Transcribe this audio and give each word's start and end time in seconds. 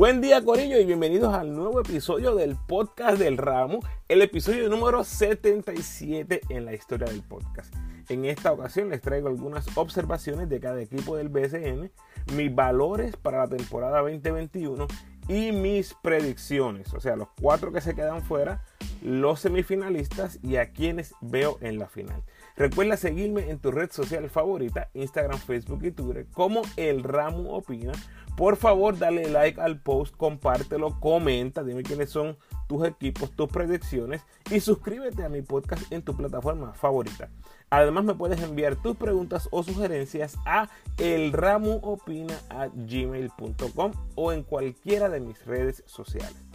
Buen 0.00 0.22
día 0.22 0.42
Corillo 0.42 0.78
y 0.78 0.86
bienvenidos 0.86 1.34
al 1.34 1.52
nuevo 1.52 1.78
episodio 1.78 2.34
del 2.34 2.56
podcast 2.56 3.18
del 3.18 3.36
ramo, 3.36 3.80
el 4.08 4.22
episodio 4.22 4.70
número 4.70 5.04
77 5.04 6.40
en 6.48 6.64
la 6.64 6.72
historia 6.72 7.06
del 7.06 7.22
podcast. 7.22 7.74
En 8.08 8.24
esta 8.24 8.50
ocasión 8.50 8.88
les 8.88 9.02
traigo 9.02 9.28
algunas 9.28 9.66
observaciones 9.76 10.48
de 10.48 10.58
cada 10.58 10.80
equipo 10.80 11.18
del 11.18 11.28
BSN, 11.28 11.92
mis 12.34 12.54
valores 12.54 13.14
para 13.18 13.40
la 13.40 13.48
temporada 13.48 14.00
2021 14.00 14.86
y 15.28 15.52
mis 15.52 15.92
predicciones, 16.02 16.94
o 16.94 17.00
sea, 17.00 17.14
los 17.16 17.28
cuatro 17.38 17.70
que 17.70 17.82
se 17.82 17.94
quedan 17.94 18.22
fuera, 18.22 18.64
los 19.02 19.40
semifinalistas 19.40 20.38
y 20.42 20.56
a 20.56 20.72
quienes 20.72 21.12
veo 21.20 21.58
en 21.60 21.78
la 21.78 21.88
final. 21.88 22.22
Recuerda 22.56 22.96
seguirme 22.96 23.50
en 23.50 23.58
tu 23.58 23.70
red 23.70 23.90
social 23.90 24.28
favorita, 24.28 24.90
Instagram, 24.94 25.38
Facebook 25.38 25.84
y 25.84 25.92
Twitter, 25.92 26.26
como 26.32 26.62
El 26.76 27.02
Ramo 27.02 27.54
Opina. 27.54 27.92
Por 28.36 28.56
favor, 28.56 28.98
dale 28.98 29.28
like 29.28 29.60
al 29.60 29.80
post, 29.80 30.16
compártelo, 30.16 30.98
comenta, 31.00 31.62
dime 31.62 31.82
quiénes 31.82 32.08
son 32.10 32.38
tus 32.68 32.86
equipos, 32.86 33.30
tus 33.32 33.48
predicciones 33.48 34.22
y 34.50 34.60
suscríbete 34.60 35.24
a 35.24 35.28
mi 35.28 35.42
podcast 35.42 35.92
en 35.92 36.02
tu 36.02 36.16
plataforma 36.16 36.72
favorita. 36.72 37.28
Además, 37.68 38.04
me 38.04 38.14
puedes 38.14 38.40
enviar 38.42 38.76
tus 38.76 38.96
preguntas 38.96 39.48
o 39.52 39.62
sugerencias 39.62 40.38
a 40.46 40.70
elramuopina.gmail.com 40.98 43.92
o 44.14 44.32
en 44.32 44.42
cualquiera 44.42 45.08
de 45.08 45.20
mis 45.20 45.44
redes 45.44 45.84
sociales 45.86 46.49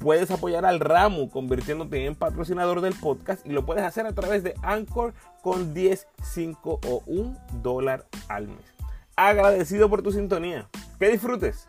puedes 0.00 0.30
apoyar 0.30 0.64
al 0.64 0.80
Ramu 0.80 1.28
convirtiéndote 1.28 2.06
en 2.06 2.16
patrocinador 2.16 2.80
del 2.80 2.94
podcast 2.94 3.46
y 3.46 3.50
lo 3.50 3.66
puedes 3.66 3.84
hacer 3.84 4.06
a 4.06 4.14
través 4.14 4.42
de 4.42 4.54
Anchor 4.62 5.12
con 5.42 5.74
10, 5.74 6.08
5 6.22 6.80
o 6.84 7.02
1 7.06 7.36
dólar 7.62 8.06
al 8.28 8.48
mes. 8.48 8.74
Agradecido 9.14 9.90
por 9.90 10.02
tu 10.02 10.10
sintonía. 10.10 10.68
Que 10.98 11.10
disfrutes. 11.10 11.68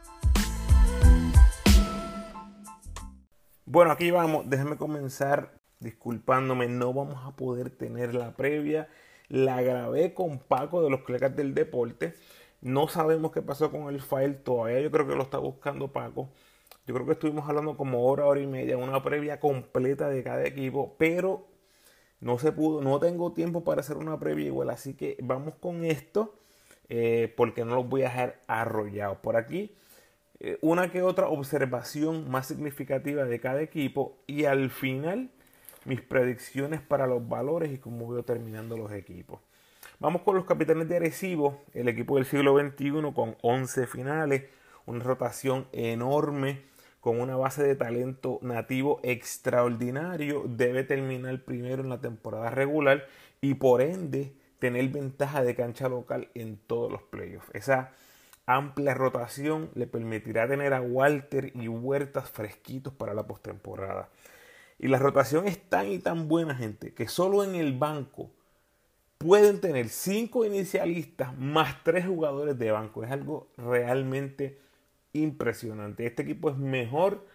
Bueno, 3.66 3.92
aquí 3.92 4.10
vamos. 4.12 4.50
Déjame 4.50 4.78
comenzar 4.78 5.52
disculpándome. 5.80 6.68
No 6.68 6.94
vamos 6.94 7.26
a 7.26 7.36
poder 7.36 7.70
tener 7.70 8.16
la 8.16 8.32
previa. 8.38 8.88
La 9.28 9.62
grabé 9.62 10.14
con 10.14 10.40
Paco 10.40 10.82
de 10.82 10.90
los 10.90 11.02
Clecas 11.02 11.36
del 11.36 11.54
Deporte. 11.54 12.14
No 12.62 12.88
sabemos 12.88 13.32
qué 13.34 13.42
pasó 13.42 13.72
con 13.72 13.94
el 13.94 14.02
file 14.02 14.36
todavía. 14.36 14.80
Yo 14.80 14.92
creo 14.92 15.08
que 15.08 15.16
lo 15.16 15.24
está 15.24 15.38
buscando 15.38 15.90
Paco. 15.92 16.30
Yo 16.88 16.94
creo 16.96 17.06
que 17.06 17.14
estuvimos 17.14 17.48
hablando 17.48 17.78
como 17.78 18.06
hora, 18.06 18.26
hora 18.26 18.40
y 18.42 18.48
media, 18.48 18.78
una 18.78 19.04
previa 19.04 19.40
completa 19.40 20.10
de 20.10 20.24
cada 20.24 20.46
equipo, 20.46 20.96
pero 20.98 21.48
no 22.20 22.40
se 22.40 22.52
pudo, 22.52 22.82
no 22.82 23.00
tengo 23.00 23.34
tiempo 23.34 23.64
para 23.64 23.82
hacer 23.82 23.98
una 23.98 24.20
previa 24.20 24.48
igual, 24.48 24.70
así 24.70 24.96
que 24.96 25.18
vamos 25.22 25.56
con 25.60 25.84
esto, 25.86 26.36
eh, 26.90 27.34
porque 27.38 27.66
no 27.66 27.76
los 27.76 27.88
voy 27.88 28.02
a 28.02 28.06
dejar 28.06 28.42
arrollados. 28.48 29.18
Por 29.20 29.38
aquí, 29.38 29.76
eh, 30.40 30.58
una 30.62 30.92
que 30.92 31.04
otra 31.04 31.28
observación 31.28 32.30
más 32.30 32.48
significativa 32.48 33.26
de 33.26 33.40
cada 33.40 33.62
equipo 33.62 34.18
y 34.26 34.46
al 34.46 34.72
final 34.72 35.30
mis 35.86 36.02
predicciones 36.02 36.82
para 36.82 37.08
los 37.08 37.28
valores 37.28 37.72
y 37.72 37.78
cómo 37.78 38.08
veo 38.08 38.24
terminando 38.24 38.76
los 38.78 38.92
equipos. 38.92 39.40
Vamos 40.00 40.24
con 40.24 40.36
los 40.36 40.46
capitanes 40.46 40.90
de 40.90 40.96
Arecibo, 40.96 41.62
el 41.74 41.88
equipo 41.88 42.16
del 42.16 42.26
siglo 42.26 42.58
XXI 42.58 43.14
con 43.14 43.36
11 43.42 43.86
finales, 43.86 44.46
una 44.88 45.04
rotación 45.04 45.68
enorme 45.72 46.71
con 47.02 47.20
una 47.20 47.36
base 47.36 47.64
de 47.64 47.76
talento 47.76 48.40
nativo 48.42 49.00
extraordinario, 49.04 50.46
debe 50.48 50.84
terminar 50.84 51.44
primero 51.44 51.82
en 51.82 51.90
la 51.90 52.00
temporada 52.00 52.52
regular 52.52 53.08
y 53.42 53.56
por 53.56 53.82
ende 53.82 54.34
tener 54.60 54.88
ventaja 54.90 55.44
de 55.44 55.56
cancha 55.56 55.90
local 55.90 56.30
en 56.36 56.58
todos 56.58 56.92
los 56.92 57.02
playoffs. 57.02 57.50
Esa 57.54 57.92
amplia 58.46 58.94
rotación 58.94 59.72
le 59.74 59.88
permitirá 59.88 60.48
tener 60.48 60.74
a 60.74 60.82
Walter 60.82 61.52
y 61.56 61.68
Huertas 61.68 62.30
fresquitos 62.30 62.94
para 62.94 63.16
la 63.16 63.26
postemporada. 63.26 64.10
Y 64.78 64.88
la 64.88 65.00
rotación 65.00 65.48
es 65.48 65.58
tan 65.58 65.88
y 65.88 65.98
tan 65.98 66.28
buena, 66.28 66.56
gente, 66.56 66.94
que 66.94 67.08
solo 67.08 67.44
en 67.44 67.56
el 67.56 67.78
banco 67.78 68.30
pueden 69.18 69.60
tener 69.60 69.90
cinco 69.90 70.46
inicialistas 70.46 71.36
más 71.38 71.84
tres 71.84 72.06
jugadores 72.06 72.58
de 72.60 72.72
banco. 72.72 73.04
Es 73.04 73.12
algo 73.12 73.48
realmente 73.58 74.60
impresionante. 75.14 76.06
Este 76.06 76.24
equipo 76.24 76.50
es 76.50 76.58
mejor 76.58 77.26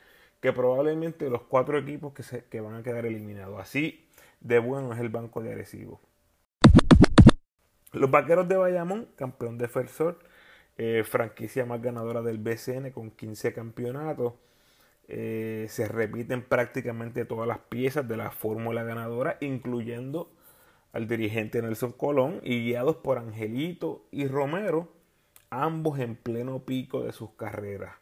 que 0.40 0.52
probablemente 0.52 1.30
los 1.30 1.42
cuatro 1.42 1.78
equipos 1.78 2.12
que, 2.12 2.22
se, 2.22 2.44
que 2.44 2.60
van 2.60 2.74
a 2.74 2.82
quedar 2.82 3.06
eliminados. 3.06 3.60
Así 3.60 4.06
de 4.40 4.58
bueno 4.58 4.92
es 4.92 5.00
el 5.00 5.08
banco 5.08 5.42
de 5.42 5.52
Arecibo. 5.52 6.00
Los 7.92 8.10
Vaqueros 8.10 8.48
de 8.48 8.56
Bayamón, 8.56 9.08
campeón 9.16 9.58
defensor, 9.58 10.18
eh, 10.76 11.02
franquicia 11.04 11.64
más 11.64 11.80
ganadora 11.80 12.20
del 12.20 12.38
BCN 12.38 12.90
con 12.90 13.10
15 13.10 13.54
campeonatos. 13.54 14.34
Eh, 15.08 15.66
se 15.68 15.86
repiten 15.88 16.42
prácticamente 16.42 17.24
todas 17.24 17.46
las 17.48 17.58
piezas 17.58 18.06
de 18.06 18.16
la 18.16 18.30
fórmula 18.30 18.82
ganadora, 18.82 19.38
incluyendo 19.40 20.30
al 20.92 21.06
dirigente 21.06 21.62
Nelson 21.62 21.92
Colón 21.92 22.40
y 22.42 22.64
guiados 22.64 22.96
por 22.96 23.18
Angelito 23.18 24.04
y 24.10 24.26
Romero 24.26 24.88
ambos 25.50 25.98
en 25.98 26.16
pleno 26.16 26.60
pico 26.60 27.02
de 27.02 27.12
sus 27.12 27.30
carreras. 27.32 27.94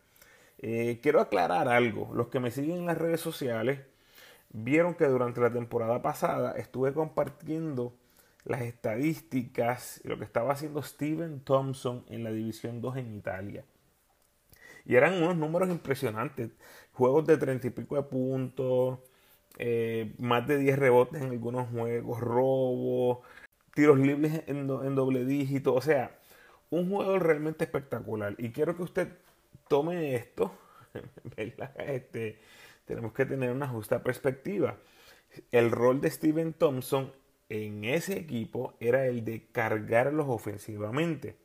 Eh, 0.59 1.00
quiero 1.03 1.21
aclarar 1.21 1.69
algo, 1.69 2.10
los 2.15 2.28
que 2.28 2.41
me 2.41 2.50
siguen 2.50 2.78
en 2.78 2.87
las 2.87 2.99
redes 2.99 3.21
sociales 3.21 3.81
vieron 4.50 4.94
que 4.94 5.06
durante 5.06 5.41
la 5.41 5.53
temporada 5.53 6.00
pasada 6.00 6.53
estuve 6.53 6.94
compartiendo 6.94 7.93
las 8.44 8.62
estadísticas 8.62 10.00
y 10.04 10.09
lo 10.09 10.19
que 10.19 10.25
estaba 10.25 10.53
haciendo 10.53 10.83
Steven 10.83 11.41
Thompson 11.41 12.04
en 12.09 12.25
la 12.25 12.31
División 12.31 12.81
2 12.81 12.97
en 12.99 13.15
Italia. 13.15 13.65
Y 14.84 14.97
eran 14.97 15.15
unos 15.22 15.37
números 15.37 15.71
impresionantes. 15.71 16.50
Juegos 16.93 17.27
de 17.27 17.37
30 17.38 17.66
y 17.69 17.71
pico 17.71 17.97
de 17.97 18.03
puntos, 18.03 19.00
eh, 19.59 20.15
más 20.19 20.47
de 20.47 20.59
10 20.59 20.78
rebotes 20.78 21.22
en 21.22 21.31
algunos 21.31 21.69
juegos, 21.71 22.21
robos, 22.21 23.19
tiros 23.75 23.99
libres 23.99 24.43
en, 24.47 24.59
en 24.71 24.94
doble 24.94 25.25
dígito. 25.25 25.75
O 25.75 25.81
sea, 25.81 26.16
un 26.74 26.90
juego 26.90 27.18
realmente 27.18 27.64
espectacular. 27.64 28.34
Y 28.38 28.50
quiero 28.50 28.76
que 28.76 28.82
usted 28.82 29.08
tome 29.68 30.14
esto, 30.14 30.52
Este, 31.78 32.38
tenemos 32.84 33.12
que 33.12 33.26
tener 33.26 33.50
una 33.50 33.68
justa 33.68 34.02
perspectiva. 34.02 34.78
El 35.50 35.70
rol 35.70 36.00
de 36.00 36.10
Steven 36.10 36.52
Thompson 36.52 37.12
en 37.48 37.84
ese 37.84 38.16
equipo 38.18 38.74
era 38.80 39.06
el 39.06 39.24
de 39.24 39.46
cargarlos 39.52 40.26
ofensivamente. 40.28 41.36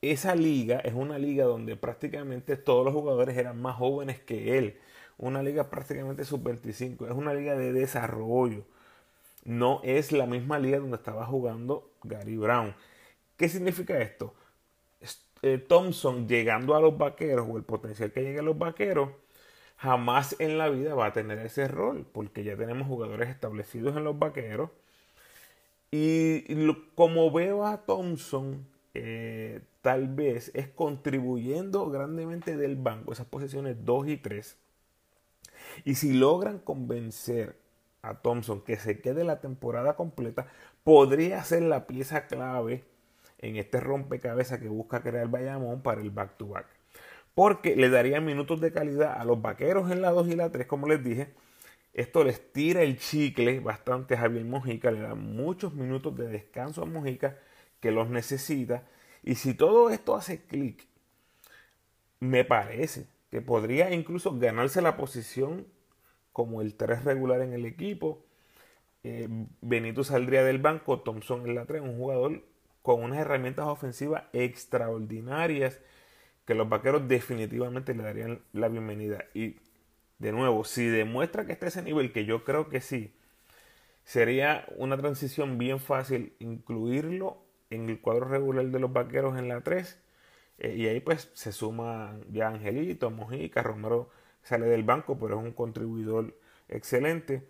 Esa 0.00 0.34
liga 0.36 0.78
es 0.80 0.94
una 0.94 1.18
liga 1.18 1.44
donde 1.44 1.76
prácticamente 1.76 2.56
todos 2.56 2.84
los 2.84 2.94
jugadores 2.94 3.36
eran 3.36 3.60
más 3.60 3.76
jóvenes 3.76 4.20
que 4.20 4.58
él. 4.58 4.78
Una 5.16 5.42
liga 5.42 5.70
prácticamente 5.70 6.24
sub-25. 6.24 7.06
Es 7.06 7.12
una 7.12 7.34
liga 7.34 7.56
de 7.56 7.72
desarrollo. 7.72 8.64
No 9.44 9.80
es 9.82 10.12
la 10.12 10.26
misma 10.26 10.58
liga 10.58 10.78
donde 10.78 10.96
estaba 10.96 11.26
jugando 11.26 11.90
Gary 12.04 12.36
Brown. 12.36 12.74
¿Qué 13.36 13.48
significa 13.48 13.98
esto? 14.00 14.34
Eh, 15.42 15.58
Thompson 15.58 16.28
llegando 16.28 16.74
a 16.74 16.80
los 16.80 16.98
vaqueros 16.98 17.46
o 17.48 17.56
el 17.56 17.64
potencial 17.64 18.12
que 18.12 18.22
llegue 18.22 18.40
a 18.40 18.42
los 18.42 18.58
vaqueros, 18.58 19.10
jamás 19.76 20.36
en 20.40 20.58
la 20.58 20.68
vida 20.68 20.94
va 20.94 21.06
a 21.06 21.12
tener 21.12 21.38
ese 21.38 21.68
rol, 21.68 22.06
porque 22.12 22.44
ya 22.44 22.56
tenemos 22.56 22.88
jugadores 22.88 23.28
establecidos 23.28 23.96
en 23.96 24.04
los 24.04 24.18
vaqueros. 24.18 24.70
Y 25.90 26.44
como 26.94 27.30
veo 27.30 27.66
a 27.66 27.86
Thompson, 27.86 28.66
eh, 28.94 29.60
tal 29.80 30.08
vez 30.08 30.50
es 30.54 30.68
contribuyendo 30.68 31.88
grandemente 31.90 32.56
del 32.56 32.76
banco, 32.76 33.12
esas 33.12 33.26
posiciones 33.26 33.84
2 33.84 34.08
y 34.08 34.16
3. 34.18 34.56
Y 35.84 35.94
si 35.94 36.12
logran 36.12 36.58
convencer 36.58 37.56
a 38.02 38.14
Thompson 38.20 38.60
que 38.62 38.76
se 38.76 39.00
quede 39.00 39.24
la 39.24 39.40
temporada 39.40 39.96
completa, 39.96 40.48
podría 40.84 41.42
ser 41.44 41.62
la 41.62 41.86
pieza 41.86 42.26
clave 42.26 42.84
en 43.38 43.56
este 43.56 43.80
rompecabezas 43.80 44.58
que 44.58 44.68
busca 44.68 45.02
crear 45.02 45.28
Bayamón 45.28 45.82
para 45.82 46.00
el 46.00 46.10
back-to-back. 46.10 46.66
Porque 47.34 47.76
le 47.76 47.88
daría 47.88 48.20
minutos 48.20 48.60
de 48.60 48.72
calidad 48.72 49.20
a 49.20 49.24
los 49.24 49.40
vaqueros 49.40 49.90
en 49.90 50.02
la 50.02 50.10
2 50.10 50.28
y 50.28 50.36
la 50.36 50.50
3, 50.50 50.66
como 50.66 50.88
les 50.88 51.02
dije. 51.04 51.34
Esto 51.94 52.24
les 52.24 52.52
tira 52.52 52.82
el 52.82 52.98
chicle 52.98 53.60
bastante 53.60 54.14
a 54.14 54.18
Javier 54.18 54.44
Mojica, 54.44 54.90
le 54.90 55.00
da 55.00 55.14
muchos 55.14 55.74
minutos 55.74 56.16
de 56.16 56.28
descanso 56.28 56.82
a 56.82 56.86
Mojica 56.86 57.38
que 57.80 57.90
los 57.90 58.08
necesita. 58.08 58.84
Y 59.22 59.36
si 59.36 59.54
todo 59.54 59.90
esto 59.90 60.14
hace 60.16 60.44
clic, 60.44 60.86
me 62.20 62.44
parece 62.44 63.06
que 63.30 63.40
podría 63.40 63.92
incluso 63.92 64.36
ganarse 64.38 64.82
la 64.82 64.96
posición 64.96 65.66
como 66.32 66.60
el 66.60 66.74
3 66.74 67.04
regular 67.04 67.40
en 67.40 67.52
el 67.52 67.66
equipo. 67.66 68.24
Eh, 69.04 69.28
Benito 69.60 70.04
saldría 70.04 70.44
del 70.44 70.58
banco, 70.58 71.00
Thompson 71.00 71.46
en 71.46 71.54
la 71.54 71.66
3, 71.66 71.82
un 71.82 71.96
jugador 71.96 72.42
con 72.88 73.02
unas 73.02 73.18
herramientas 73.18 73.66
ofensivas 73.66 74.24
extraordinarias 74.32 75.78
que 76.46 76.54
los 76.54 76.70
vaqueros 76.70 77.06
definitivamente 77.06 77.94
le 77.94 78.02
darían 78.02 78.40
la 78.54 78.68
bienvenida. 78.68 79.26
Y 79.34 79.56
de 80.18 80.32
nuevo, 80.32 80.64
si 80.64 80.86
demuestra 80.86 81.44
que 81.44 81.52
está 81.52 81.66
a 81.66 81.68
ese 81.68 81.82
nivel, 81.82 82.12
que 82.12 82.24
yo 82.24 82.44
creo 82.44 82.70
que 82.70 82.80
sí, 82.80 83.12
sería 84.04 84.64
una 84.76 84.96
transición 84.96 85.58
bien 85.58 85.80
fácil 85.80 86.32
incluirlo 86.38 87.42
en 87.68 87.90
el 87.90 88.00
cuadro 88.00 88.26
regular 88.26 88.64
de 88.68 88.78
los 88.80 88.90
vaqueros 88.90 89.38
en 89.38 89.48
la 89.48 89.60
3 89.60 89.98
Eh, 90.58 90.74
y 90.76 90.86
ahí 90.88 91.00
pues 91.00 91.30
se 91.34 91.52
suma 91.52 92.16
ya 92.30 92.48
Angelito, 92.48 93.10
Mojica, 93.10 93.62
Romero 93.62 94.10
sale 94.42 94.66
del 94.66 94.82
banco, 94.84 95.18
pero 95.18 95.38
es 95.38 95.44
un 95.44 95.52
contribuidor 95.52 96.34
excelente. 96.68 97.42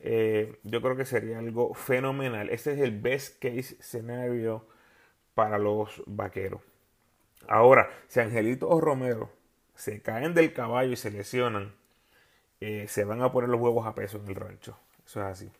Eh, 0.00 0.58
yo 0.62 0.80
creo 0.80 0.96
que 0.96 1.04
sería 1.04 1.38
algo 1.38 1.74
fenomenal. 1.74 2.50
Este 2.50 2.72
es 2.72 2.80
el 2.80 2.98
best 2.98 3.42
case 3.42 3.76
scenario 3.80 4.66
para 5.34 5.58
los 5.58 6.02
vaqueros. 6.06 6.60
Ahora, 7.46 7.90
si 8.08 8.20
Angelito 8.20 8.68
o 8.68 8.80
Romero 8.80 9.30
se 9.74 10.02
caen 10.02 10.34
del 10.34 10.52
caballo 10.52 10.92
y 10.92 10.96
se 10.96 11.10
lesionan, 11.10 11.74
eh, 12.60 12.86
se 12.88 13.04
van 13.04 13.22
a 13.22 13.30
poner 13.30 13.48
los 13.48 13.60
huevos 13.60 13.86
a 13.86 13.94
peso 13.94 14.18
en 14.18 14.28
el 14.28 14.34
rancho. 14.34 14.78
Eso 15.06 15.20
es 15.20 15.26
así. 15.26 15.50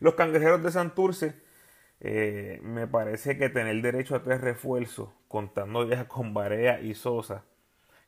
Los 0.00 0.14
cangrejeros 0.14 0.62
de 0.62 0.70
Santurce, 0.70 1.34
eh, 2.00 2.58
me 2.62 2.86
parece 2.86 3.38
que 3.38 3.48
tener 3.48 3.80
derecho 3.82 4.16
a 4.16 4.22
tres 4.22 4.40
refuerzos, 4.40 5.10
contando 5.28 5.88
ya 5.88 6.08
con 6.08 6.34
Barea 6.34 6.80
y 6.80 6.94
Sosa, 6.94 7.44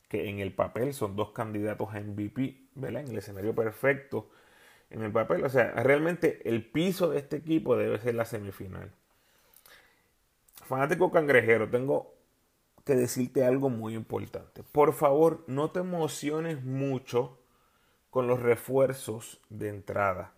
que 0.09 0.29
en 0.29 0.41
el 0.41 0.53
papel 0.53 0.95
son 0.95 1.17
dos 1.17 1.31
candidatos 1.31 1.95
a 1.95 2.01
MVP, 2.01 2.69
¿verdad? 2.75 3.03
En 3.03 3.09
el 3.09 3.19
escenario 3.19 3.55
perfecto, 3.55 4.31
en 4.91 5.03
el 5.03 5.13
papel. 5.13 5.45
O 5.45 5.49
sea, 5.49 5.73
realmente 5.73 6.49
el 6.49 6.65
piso 6.65 7.11
de 7.11 7.19
este 7.19 7.37
equipo 7.37 7.77
debe 7.77 7.99
ser 7.99 8.15
la 8.15 8.25
semifinal. 8.25 8.91
Fanático 10.65 11.11
cangrejero, 11.11 11.69
tengo 11.69 12.15
que 12.85 12.95
decirte 12.95 13.45
algo 13.45 13.71
muy 13.71 13.95
importante. 13.95 14.63
Por 14.63 14.93
favor, 14.93 15.45
no 15.47 15.71
te 15.71 15.81
emociones 15.81 16.63
mucho 16.63 17.39
con 18.11 18.27
los 18.27 18.41
refuerzos 18.41 19.41
de 19.49 19.69
entrada. 19.69 20.33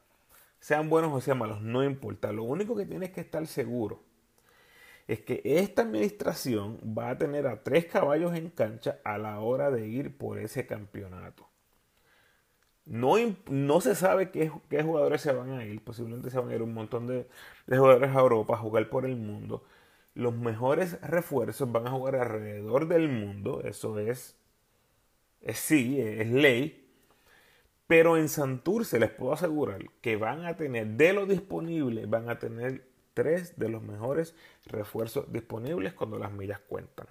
Sean 0.60 0.88
buenos 0.88 1.12
o 1.12 1.20
sean 1.20 1.38
malos, 1.38 1.60
no 1.60 1.84
importa. 1.84 2.32
Lo 2.32 2.44
único 2.44 2.74
que 2.76 2.86
tienes 2.86 3.10
que 3.10 3.20
estar 3.20 3.46
seguro 3.46 4.00
es 5.08 5.20
que 5.20 5.41
esta 5.44 5.82
administración 5.82 6.79
va 6.99 7.11
a 7.11 7.19
tener 7.19 7.47
a 7.47 7.62
tres 7.62 7.87
caballos 7.87 8.35
en 8.35 8.50
cancha 8.50 8.99
a 9.05 9.19
la 9.19 9.41
hora 9.41 9.70
de 9.70 9.87
ir 9.87 10.17
por 10.17 10.38
ese 10.38 10.67
campeonato. 10.67 11.49
No, 12.85 13.14
no 13.49 13.81
se 13.81 13.94
sabe 13.97 14.31
qué, 14.31 14.50
qué, 14.69 14.82
jugadores 14.82 15.20
se 15.20 15.32
van 15.32 15.50
a 15.53 15.64
ir. 15.64 15.82
Posiblemente 15.82 16.31
se 16.31 16.38
van 16.38 16.50
a 16.50 16.55
ir 16.55 16.62
un 16.62 16.75
montón 16.75 17.06
de, 17.06 17.29
jugadores 17.67 18.14
a 18.14 18.20
Europa 18.20 18.55
a 18.55 18.58
jugar 18.58 18.88
por 18.91 19.05
el 19.06 19.17
mundo. 19.17 19.64
Los 20.14 20.35
mejores 20.35 21.00
refuerzos 21.03 21.70
van 21.70 21.87
a 21.87 21.91
jugar 21.91 22.17
alrededor 22.17 22.88
del 22.88 23.09
mundo. 23.09 23.62
Eso 23.64 23.99
es, 23.99 24.37
es 25.41 25.59
sí, 25.59 26.00
es 26.00 26.29
ley. 26.31 26.88
Pero 27.87 28.17
en 28.17 28.29
Santurce 28.29 28.99
les 29.00 29.11
puedo 29.11 29.32
asegurar 29.32 29.85
que 30.00 30.17
van 30.17 30.44
a 30.44 30.56
tener, 30.56 30.87
de 30.88 31.12
lo 31.12 31.26
disponible, 31.26 32.06
van 32.06 32.29
a 32.29 32.38
tener 32.38 32.95
tres 33.16 33.58
de 33.58 33.70
los 33.70 33.82
mejores 33.82 34.36
refuerzos 34.66 35.32
disponibles 35.32 35.94
cuando 35.94 36.18
las 36.18 36.30
millas 36.30 36.60
cuentan. 36.60 37.06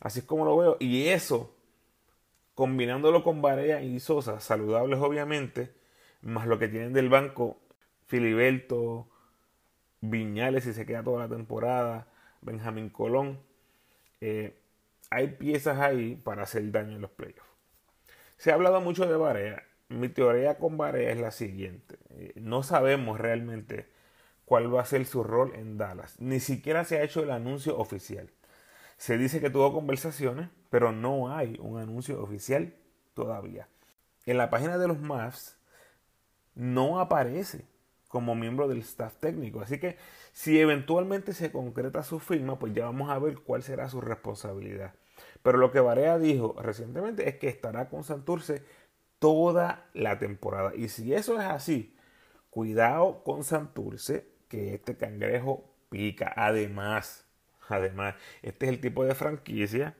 Así 0.00 0.18
es 0.18 0.24
como 0.24 0.44
lo 0.44 0.56
veo. 0.56 0.76
Y 0.80 1.06
eso, 1.06 1.54
combinándolo 2.56 3.22
con 3.22 3.40
Barea 3.40 3.82
y 3.82 4.00
Sosa, 4.00 4.40
saludables 4.40 4.98
obviamente, 4.98 5.72
más 6.22 6.48
lo 6.48 6.58
que 6.58 6.66
tienen 6.66 6.92
del 6.92 7.08
banco, 7.08 7.60
Filiberto, 8.06 9.06
Viñales 10.00 10.64
si 10.64 10.72
se 10.72 10.84
queda 10.84 11.04
toda 11.04 11.28
la 11.28 11.36
temporada, 11.36 12.08
Benjamín 12.40 12.90
Colón. 12.90 13.38
Eh, 14.20 14.58
hay 15.08 15.28
piezas 15.28 15.78
ahí 15.78 16.16
para 16.16 16.42
hacer 16.42 16.68
daño 16.72 16.96
en 16.96 17.02
los 17.02 17.12
playoffs. 17.12 17.48
Se 18.38 18.50
ha 18.50 18.54
hablado 18.54 18.80
mucho 18.80 19.06
de 19.06 19.16
Barea. 19.16 19.62
Mi 19.88 20.08
teoría 20.08 20.58
con 20.58 20.76
Barea 20.76 21.12
es 21.12 21.20
la 21.20 21.30
siguiente. 21.30 21.96
Eh, 22.10 22.32
no 22.34 22.64
sabemos 22.64 23.20
realmente 23.20 23.86
cuál 24.48 24.74
va 24.74 24.80
a 24.80 24.86
ser 24.86 25.04
su 25.04 25.22
rol 25.22 25.52
en 25.54 25.76
Dallas. 25.76 26.18
Ni 26.20 26.40
siquiera 26.40 26.84
se 26.84 26.98
ha 26.98 27.02
hecho 27.02 27.22
el 27.22 27.30
anuncio 27.30 27.78
oficial. 27.78 28.30
Se 28.96 29.18
dice 29.18 29.40
que 29.40 29.50
tuvo 29.50 29.72
conversaciones, 29.72 30.48
pero 30.70 30.90
no 30.90 31.34
hay 31.34 31.58
un 31.60 31.78
anuncio 31.78 32.20
oficial 32.22 32.74
todavía. 33.14 33.68
En 34.26 34.38
la 34.38 34.50
página 34.50 34.78
de 34.78 34.88
los 34.88 34.98
Mavs 34.98 35.56
no 36.54 36.98
aparece 36.98 37.66
como 38.08 38.34
miembro 38.34 38.68
del 38.68 38.78
staff 38.78 39.16
técnico. 39.20 39.60
Así 39.60 39.78
que 39.78 39.96
si 40.32 40.58
eventualmente 40.58 41.34
se 41.34 41.52
concreta 41.52 42.02
su 42.02 42.18
firma, 42.18 42.58
pues 42.58 42.72
ya 42.72 42.86
vamos 42.86 43.10
a 43.10 43.18
ver 43.18 43.38
cuál 43.40 43.62
será 43.62 43.88
su 43.88 44.00
responsabilidad. 44.00 44.94
Pero 45.42 45.58
lo 45.58 45.70
que 45.70 45.80
Barea 45.80 46.18
dijo 46.18 46.56
recientemente 46.60 47.28
es 47.28 47.36
que 47.36 47.48
estará 47.48 47.88
con 47.88 48.02
Santurce 48.02 48.64
toda 49.18 49.88
la 49.92 50.18
temporada. 50.18 50.72
Y 50.74 50.88
si 50.88 51.12
eso 51.14 51.38
es 51.38 51.46
así, 51.46 51.94
cuidado 52.50 53.22
con 53.24 53.44
Santurce, 53.44 54.37
que 54.48 54.74
este 54.74 54.96
cangrejo 54.96 55.64
pica. 55.90 56.32
Además, 56.36 57.26
además, 57.68 58.14
este 58.42 58.66
es 58.66 58.72
el 58.72 58.80
tipo 58.80 59.04
de 59.04 59.14
franquicia 59.14 59.94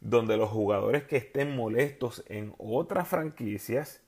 donde 0.00 0.36
los 0.36 0.50
jugadores 0.50 1.04
que 1.04 1.16
estén 1.16 1.56
molestos 1.56 2.24
en 2.28 2.54
otras 2.58 3.08
franquicias, 3.08 4.02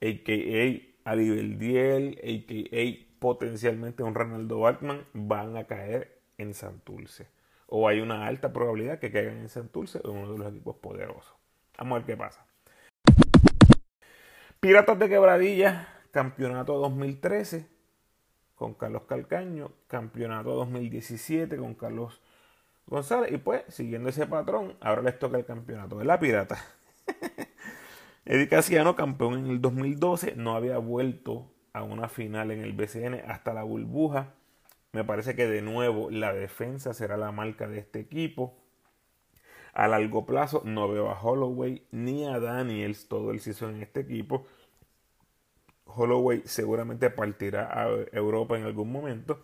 a.k.a. 0.00 1.16
Diel, 1.16 2.18
a.k.a. 2.22 3.18
potencialmente 3.18 4.02
un 4.02 4.14
Ronaldo 4.14 4.60
Batman, 4.60 5.04
van 5.12 5.56
a 5.56 5.64
caer 5.64 6.18
en 6.38 6.54
Santurce. 6.54 7.26
O 7.68 7.88
hay 7.88 8.00
una 8.00 8.26
alta 8.26 8.52
probabilidad 8.52 8.98
que 8.98 9.10
caigan 9.10 9.38
en 9.38 9.48
Santurce 9.48 10.00
o 10.04 10.12
uno 10.12 10.32
de 10.32 10.38
los 10.38 10.52
equipos 10.52 10.76
poderosos. 10.76 11.34
Vamos 11.76 11.96
a 11.96 11.98
ver 11.98 12.06
qué 12.06 12.16
pasa. 12.16 12.46
Piratas 14.60 14.98
de 14.98 15.08
Quebradilla, 15.08 15.88
campeonato 16.12 16.78
2013 16.78 17.75
con 18.56 18.74
Carlos 18.74 19.02
Calcaño, 19.02 19.70
campeonato 19.86 20.50
2017 20.54 21.56
con 21.56 21.74
Carlos 21.74 22.20
González 22.86 23.30
y 23.32 23.36
pues 23.36 23.62
siguiendo 23.68 24.08
ese 24.08 24.26
patrón, 24.26 24.76
ahora 24.80 25.02
les 25.02 25.18
toca 25.18 25.36
el 25.36 25.44
campeonato 25.44 25.98
de 25.98 26.04
la 26.04 26.18
Pirata. 26.18 26.58
Eddie 28.24 28.48
Casiano, 28.48 28.96
campeón 28.96 29.34
en 29.34 29.46
el 29.46 29.60
2012, 29.60 30.34
no 30.36 30.56
había 30.56 30.78
vuelto 30.78 31.52
a 31.72 31.82
una 31.82 32.08
final 32.08 32.50
en 32.50 32.60
el 32.60 32.72
BCN 32.72 33.30
hasta 33.30 33.54
la 33.54 33.62
burbuja. 33.62 34.34
Me 34.92 35.04
parece 35.04 35.36
que 35.36 35.46
de 35.46 35.62
nuevo 35.62 36.10
la 36.10 36.32
defensa 36.32 36.94
será 36.94 37.16
la 37.16 37.30
marca 37.30 37.68
de 37.68 37.78
este 37.78 38.00
equipo. 38.00 38.56
A 39.74 39.86
largo 39.88 40.24
plazo 40.24 40.62
no 40.64 40.88
veo 40.88 41.10
a 41.10 41.20
Holloway 41.20 41.86
ni 41.90 42.24
a 42.24 42.40
Daniels 42.40 43.08
todo 43.08 43.30
el 43.30 43.40
season 43.40 43.76
en 43.76 43.82
este 43.82 44.00
equipo. 44.00 44.46
Holloway 45.86 46.42
seguramente 46.44 47.10
partirá 47.10 47.70
a 47.72 47.88
Europa 48.12 48.56
en 48.56 48.64
algún 48.64 48.92
momento. 48.92 49.42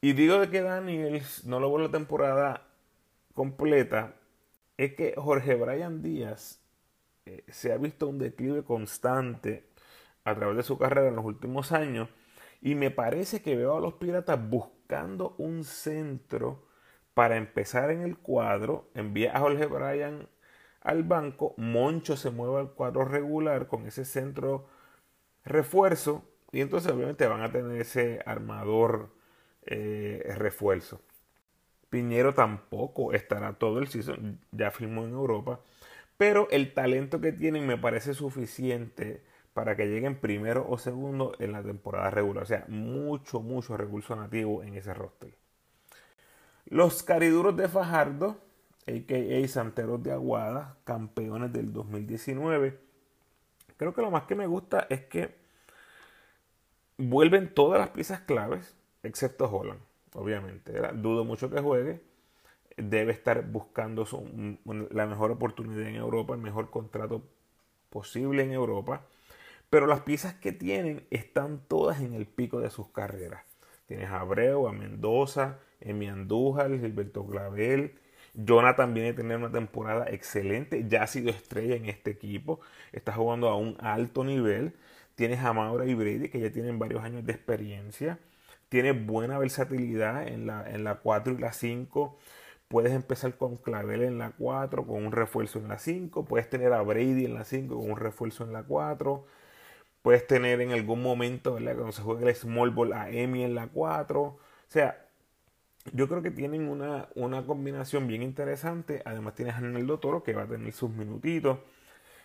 Y 0.00 0.14
digo 0.14 0.38
de 0.38 0.48
que 0.48 0.62
Daniels 0.62 1.44
no 1.44 1.60
logró 1.60 1.84
la 1.84 1.90
temporada 1.90 2.66
completa, 3.34 4.14
es 4.76 4.94
que 4.94 5.14
Jorge 5.16 5.54
Brian 5.56 6.02
Díaz 6.02 6.60
eh, 7.26 7.44
se 7.48 7.72
ha 7.72 7.76
visto 7.76 8.08
un 8.08 8.18
declive 8.18 8.64
constante 8.64 9.68
a 10.24 10.34
través 10.34 10.56
de 10.56 10.62
su 10.62 10.78
carrera 10.78 11.08
en 11.08 11.16
los 11.16 11.24
últimos 11.24 11.72
años. 11.72 12.08
Y 12.62 12.74
me 12.74 12.90
parece 12.90 13.42
que 13.42 13.56
veo 13.56 13.76
a 13.76 13.80
los 13.80 13.94
Piratas 13.94 14.38
buscando 14.48 15.34
un 15.38 15.64
centro 15.64 16.66
para 17.14 17.36
empezar 17.36 17.90
en 17.90 18.02
el 18.02 18.16
cuadro. 18.18 18.90
Envía 18.94 19.36
a 19.36 19.40
Jorge 19.40 19.66
Bryan 19.66 20.28
al 20.80 21.02
banco. 21.04 21.54
Moncho 21.58 22.16
se 22.16 22.30
mueve 22.30 22.60
al 22.60 22.72
cuadro 22.72 23.04
regular 23.04 23.66
con 23.66 23.86
ese 23.86 24.04
centro 24.04 24.66
refuerzo 25.44 26.24
y 26.52 26.60
entonces 26.60 26.92
obviamente 26.92 27.26
van 27.26 27.42
a 27.42 27.52
tener 27.52 27.80
ese 27.80 28.20
armador 28.26 29.10
eh, 29.66 30.34
refuerzo. 30.36 31.00
Piñero 31.90 32.34
tampoco 32.34 33.12
estará 33.12 33.54
todo 33.54 33.78
el 33.78 33.88
season, 33.88 34.40
ya 34.52 34.70
firmó 34.70 35.04
en 35.04 35.12
Europa, 35.12 35.60
pero 36.16 36.48
el 36.50 36.72
talento 36.72 37.20
que 37.20 37.32
tienen 37.32 37.66
me 37.66 37.78
parece 37.78 38.14
suficiente 38.14 39.22
para 39.54 39.76
que 39.76 39.86
lleguen 39.86 40.16
primero 40.16 40.66
o 40.68 40.78
segundo 40.78 41.32
en 41.38 41.52
la 41.52 41.62
temporada 41.62 42.10
regular. 42.10 42.44
O 42.44 42.46
sea, 42.46 42.64
mucho, 42.68 43.40
mucho 43.40 43.76
recurso 43.76 44.14
nativo 44.14 44.62
en 44.62 44.76
ese 44.76 44.94
roster. 44.94 45.34
Los 46.66 47.02
cariduros 47.02 47.56
de 47.56 47.68
Fajardo, 47.68 48.38
a.k.a. 48.86 49.48
Santeros 49.48 50.02
de 50.02 50.12
Aguada, 50.12 50.76
campeones 50.84 51.52
del 51.52 51.72
2019 51.72 52.89
Creo 53.80 53.94
que 53.94 54.02
lo 54.02 54.10
más 54.10 54.24
que 54.24 54.34
me 54.34 54.46
gusta 54.46 54.86
es 54.90 55.06
que 55.06 55.34
vuelven 56.98 57.54
todas 57.54 57.80
las 57.80 57.88
piezas 57.88 58.20
claves, 58.20 58.76
excepto 59.02 59.50
Holland, 59.50 59.80
obviamente. 60.12 60.74
Dudo 60.96 61.24
mucho 61.24 61.48
que 61.48 61.62
juegue. 61.62 62.02
Debe 62.76 63.12
estar 63.12 63.42
buscando 63.50 64.06
la 64.90 65.06
mejor 65.06 65.30
oportunidad 65.30 65.86
en 65.86 65.96
Europa, 65.96 66.34
el 66.34 66.42
mejor 66.42 66.68
contrato 66.68 67.22
posible 67.88 68.42
en 68.42 68.52
Europa. 68.52 69.06
Pero 69.70 69.86
las 69.86 70.00
piezas 70.00 70.34
que 70.34 70.52
tienen 70.52 71.06
están 71.08 71.62
todas 71.66 72.02
en 72.02 72.12
el 72.12 72.26
pico 72.26 72.60
de 72.60 72.68
sus 72.68 72.88
carreras. 72.88 73.46
Tienes 73.86 74.10
a 74.10 74.20
Abreu, 74.20 74.68
a 74.68 74.72
Mendoza, 74.72 75.58
Emi 75.80 76.06
Andújar, 76.06 76.68
Gilberto 76.78 77.26
Clavel, 77.26 77.94
Jonathan 78.34 78.94
viene 78.94 79.10
a 79.10 79.14
tener 79.14 79.36
una 79.36 79.50
temporada 79.50 80.06
excelente, 80.08 80.86
ya 80.88 81.02
ha 81.02 81.06
sido 81.06 81.30
estrella 81.30 81.76
en 81.76 81.86
este 81.86 82.10
equipo, 82.10 82.60
está 82.92 83.12
jugando 83.12 83.48
a 83.48 83.56
un 83.56 83.76
alto 83.80 84.24
nivel. 84.24 84.74
Tienes 85.14 85.40
a 85.40 85.52
Maura 85.52 85.84
y 85.86 85.94
Brady, 85.94 86.28
que 86.30 86.40
ya 86.40 86.50
tienen 86.50 86.78
varios 86.78 87.02
años 87.04 87.24
de 87.26 87.32
experiencia. 87.32 88.18
tiene 88.70 88.92
buena 88.92 89.38
versatilidad 89.38 90.26
en 90.28 90.46
la, 90.46 90.68
en 90.70 90.84
la 90.84 90.96
4 90.96 91.34
y 91.34 91.38
la 91.38 91.52
5. 91.52 92.18
Puedes 92.68 92.92
empezar 92.92 93.36
con 93.36 93.56
Clavel 93.56 94.02
en 94.02 94.18
la 94.18 94.30
4, 94.30 94.86
con 94.86 95.04
un 95.04 95.12
refuerzo 95.12 95.58
en 95.58 95.68
la 95.68 95.78
5. 95.78 96.24
Puedes 96.24 96.48
tener 96.48 96.72
a 96.72 96.82
Brady 96.82 97.24
en 97.26 97.34
la 97.34 97.44
5 97.44 97.76
con 97.76 97.90
un 97.90 97.96
refuerzo 97.98 98.44
en 98.44 98.52
la 98.52 98.62
4. 98.62 99.26
Puedes 100.02 100.26
tener 100.26 100.60
en 100.60 100.72
algún 100.72 101.02
momento, 101.02 101.54
¿verdad? 101.54 101.74
Cuando 101.74 101.92
se 101.92 102.02
juegue 102.02 102.28
el 102.28 102.34
Small 102.34 102.70
Ball 102.70 102.92
a 102.94 103.10
Emi 103.10 103.44
en 103.44 103.54
la 103.54 103.68
4. 103.68 104.22
O 104.22 104.38
sea, 104.68 105.09
yo 105.92 106.08
creo 106.08 106.22
que 106.22 106.30
tienen 106.30 106.68
una, 106.68 107.08
una 107.14 107.46
combinación 107.46 108.06
bien 108.06 108.22
interesante. 108.22 109.02
Además 109.04 109.34
tienes 109.34 109.54
a 109.54 109.58
Arnaldo 109.58 109.98
Toro 109.98 110.22
que 110.22 110.34
va 110.34 110.42
a 110.42 110.48
tener 110.48 110.72
sus 110.72 110.90
minutitos. 110.90 111.58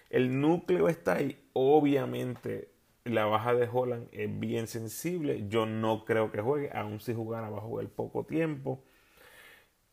El 0.09 0.39
núcleo 0.41 0.89
está 0.89 1.15
ahí. 1.15 1.49
Obviamente 1.53 2.69
la 3.05 3.25
baja 3.25 3.53
de 3.53 3.69
Holland 3.71 4.09
es 4.11 4.39
bien 4.39 4.67
sensible. 4.67 5.47
Yo 5.47 5.65
no 5.65 6.05
creo 6.05 6.31
que 6.31 6.41
juegue, 6.41 6.71
aun 6.73 6.99
si 6.99 7.13
jugara 7.13 7.49
va 7.49 7.59
a 7.59 7.61
jugar 7.61 7.87
poco 7.89 8.25
tiempo. 8.25 8.83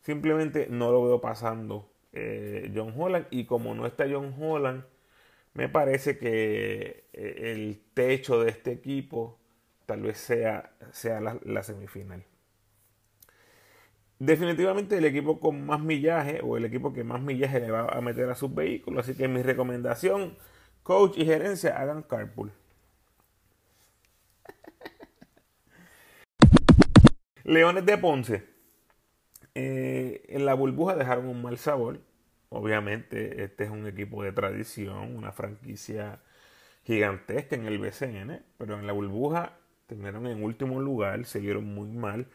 Simplemente 0.01 0.67
no 0.69 0.91
lo 0.91 1.03
veo 1.03 1.21
pasando 1.21 1.91
eh, 2.11 2.71
John 2.75 2.93
Holland. 2.97 3.27
Y 3.31 3.45
como 3.45 3.75
no 3.75 3.85
está 3.85 4.05
John 4.09 4.35
Holland, 4.39 4.83
me 5.53 5.69
parece 5.69 6.17
que 6.17 7.05
eh, 7.13 7.51
el 7.53 7.81
techo 7.93 8.41
de 8.41 8.49
este 8.51 8.71
equipo 8.71 9.39
tal 9.85 10.01
vez 10.01 10.17
sea, 10.17 10.75
sea 10.91 11.21
la 11.21 11.63
semifinal. 11.63 12.25
Definitivamente 14.25 14.97
el 14.97 15.03
equipo 15.03 15.37
con 15.37 15.65
más 15.65 15.81
millaje 15.81 16.39
o 16.41 16.55
el 16.55 16.63
equipo 16.63 16.93
que 16.93 17.03
más 17.03 17.21
millaje 17.21 17.59
le 17.59 17.71
va 17.71 17.89
a 17.89 17.99
meter 17.99 18.29
a 18.29 18.35
sus 18.35 18.55
vehículos. 18.55 19.03
Así 19.03 19.17
que 19.17 19.27
mi 19.27 19.43
recomendación, 19.43 20.37
coach 20.81 21.17
y 21.17 21.25
gerencia, 21.25 21.77
hagan 21.77 22.03
carpool. 22.03 22.53
Leones 27.43 27.85
de 27.85 27.97
Ponce. 27.97 28.45
Eh, 29.55 30.23
en 30.29 30.45
la 30.45 30.53
burbuja 30.53 30.95
dejaron 30.95 31.27
un 31.27 31.41
mal 31.41 31.57
sabor. 31.57 31.99
Obviamente, 32.47 33.43
este 33.43 33.65
es 33.65 33.71
un 33.71 33.85
equipo 33.87 34.23
de 34.23 34.31
tradición, 34.31 35.17
una 35.17 35.33
franquicia 35.33 36.21
gigantesca 36.85 37.57
en 37.57 37.65
el 37.65 37.77
BCN, 37.77 38.41
pero 38.57 38.79
en 38.79 38.87
la 38.87 38.93
burbuja 38.93 39.57
terminaron 39.87 40.27
en 40.27 40.41
último 40.41 40.79
lugar, 40.79 41.25
se 41.25 41.41
vieron 41.41 41.65
muy 41.65 41.91
mal 41.91 42.29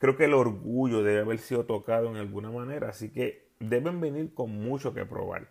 creo 0.00 0.16
que 0.16 0.24
el 0.24 0.34
orgullo 0.34 1.04
debe 1.04 1.20
haber 1.20 1.38
sido 1.38 1.66
tocado 1.66 2.10
en 2.10 2.16
alguna 2.16 2.50
manera, 2.50 2.88
así 2.88 3.10
que 3.12 3.50
deben 3.60 4.00
venir 4.00 4.34
con 4.34 4.50
mucho 4.50 4.94
que 4.94 5.04
probar. 5.04 5.48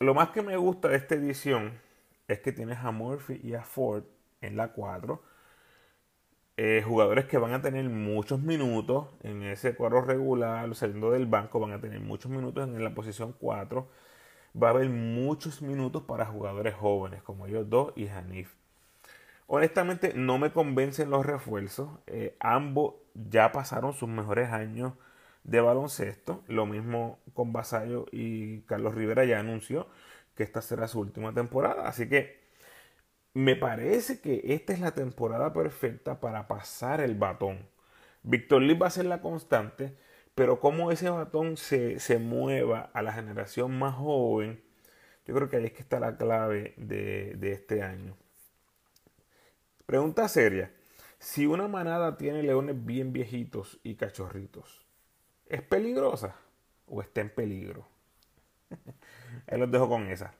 Lo 0.00 0.14
más 0.14 0.30
que 0.30 0.42
me 0.42 0.56
gusta 0.56 0.88
de 0.88 0.96
esta 0.96 1.14
edición 1.14 1.80
es 2.28 2.40
que 2.40 2.52
tienes 2.52 2.78
a 2.78 2.90
Murphy 2.90 3.40
y 3.42 3.54
a 3.54 3.62
Ford 3.62 4.04
en 4.40 4.56
la 4.56 4.72
4. 4.72 5.22
Eh, 6.56 6.82
jugadores 6.84 7.26
que 7.26 7.38
van 7.38 7.52
a 7.52 7.62
tener 7.62 7.88
muchos 7.88 8.40
minutos 8.42 9.08
en 9.22 9.42
ese 9.44 9.74
cuadro 9.74 10.02
regular, 10.02 10.74
saliendo 10.74 11.12
del 11.12 11.26
banco, 11.26 11.60
van 11.60 11.72
a 11.72 11.80
tener 11.80 12.00
muchos 12.00 12.30
minutos 12.30 12.68
en 12.68 12.82
la 12.82 12.94
posición 12.94 13.34
4. 13.38 13.88
Va 14.60 14.68
a 14.68 14.70
haber 14.72 14.88
muchos 14.90 15.62
minutos 15.62 16.02
para 16.02 16.26
jugadores 16.26 16.74
jóvenes 16.74 17.22
como 17.22 17.46
ellos 17.46 17.70
dos 17.70 17.92
y 17.96 18.08
Hanif. 18.08 18.61
Honestamente 19.54 20.14
no 20.14 20.38
me 20.38 20.50
convencen 20.50 21.10
los 21.10 21.26
refuerzos. 21.26 21.90
Eh, 22.06 22.36
ambos 22.40 22.94
ya 23.12 23.52
pasaron 23.52 23.92
sus 23.92 24.08
mejores 24.08 24.50
años 24.50 24.94
de 25.44 25.60
baloncesto. 25.60 26.42
Lo 26.48 26.64
mismo 26.64 27.18
con 27.34 27.52
Basayo 27.52 28.06
y 28.12 28.62
Carlos 28.62 28.94
Rivera 28.94 29.26
ya 29.26 29.40
anunció 29.40 29.88
que 30.34 30.42
esta 30.42 30.62
será 30.62 30.88
su 30.88 31.00
última 31.00 31.34
temporada. 31.34 31.86
Así 31.86 32.08
que 32.08 32.40
me 33.34 33.54
parece 33.54 34.22
que 34.22 34.40
esta 34.54 34.72
es 34.72 34.80
la 34.80 34.92
temporada 34.92 35.52
perfecta 35.52 36.18
para 36.18 36.48
pasar 36.48 37.02
el 37.02 37.14
batón. 37.14 37.68
Víctor 38.22 38.62
Lee 38.62 38.72
va 38.78 38.86
a 38.86 38.90
ser 38.90 39.04
la 39.04 39.20
constante, 39.20 39.98
pero 40.34 40.60
como 40.60 40.90
ese 40.92 41.10
batón 41.10 41.58
se, 41.58 42.00
se, 42.00 42.18
mueva 42.18 42.90
a 42.94 43.02
la 43.02 43.12
generación 43.12 43.78
más 43.78 43.96
joven, 43.96 44.62
yo 45.26 45.34
creo 45.34 45.50
que 45.50 45.56
ahí 45.58 45.66
es 45.66 45.72
que 45.72 45.82
está 45.82 46.00
la 46.00 46.16
clave 46.16 46.72
de, 46.78 47.34
de 47.36 47.52
este 47.52 47.82
año. 47.82 48.16
Pregunta 49.92 50.26
seria. 50.26 50.72
Si 51.18 51.44
una 51.44 51.68
manada 51.68 52.16
tiene 52.16 52.42
leones 52.42 52.82
bien 52.82 53.12
viejitos 53.12 53.78
y 53.82 53.96
cachorritos, 53.96 54.86
¿es 55.44 55.60
peligrosa 55.60 56.34
o 56.86 57.02
está 57.02 57.20
en 57.20 57.28
peligro? 57.28 57.86
Ahí 59.46 59.58
los 59.58 59.70
dejo 59.70 59.90
con 59.90 60.06
esa. 60.06 60.32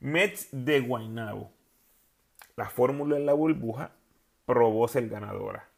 Mets 0.00 0.48
de 0.50 0.80
Guaynabo. 0.80 1.52
La 2.56 2.68
fórmula 2.68 3.16
en 3.16 3.24
la 3.24 3.34
burbuja 3.34 3.92
probó 4.46 4.88
ser 4.88 5.08
ganadora. 5.08 5.68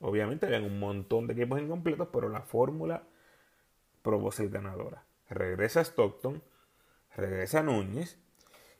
Obviamente 0.00 0.46
habían 0.46 0.64
un 0.64 0.80
montón 0.80 1.26
de 1.26 1.34
equipos 1.34 1.60
incompletos, 1.60 2.08
pero 2.10 2.30
la 2.30 2.40
fórmula 2.40 3.02
probó 4.00 4.32
ser 4.32 4.48
ganadora. 4.48 5.04
Regresa 5.28 5.82
Stockton, 5.82 6.42
regresa 7.14 7.62
Núñez 7.62 8.21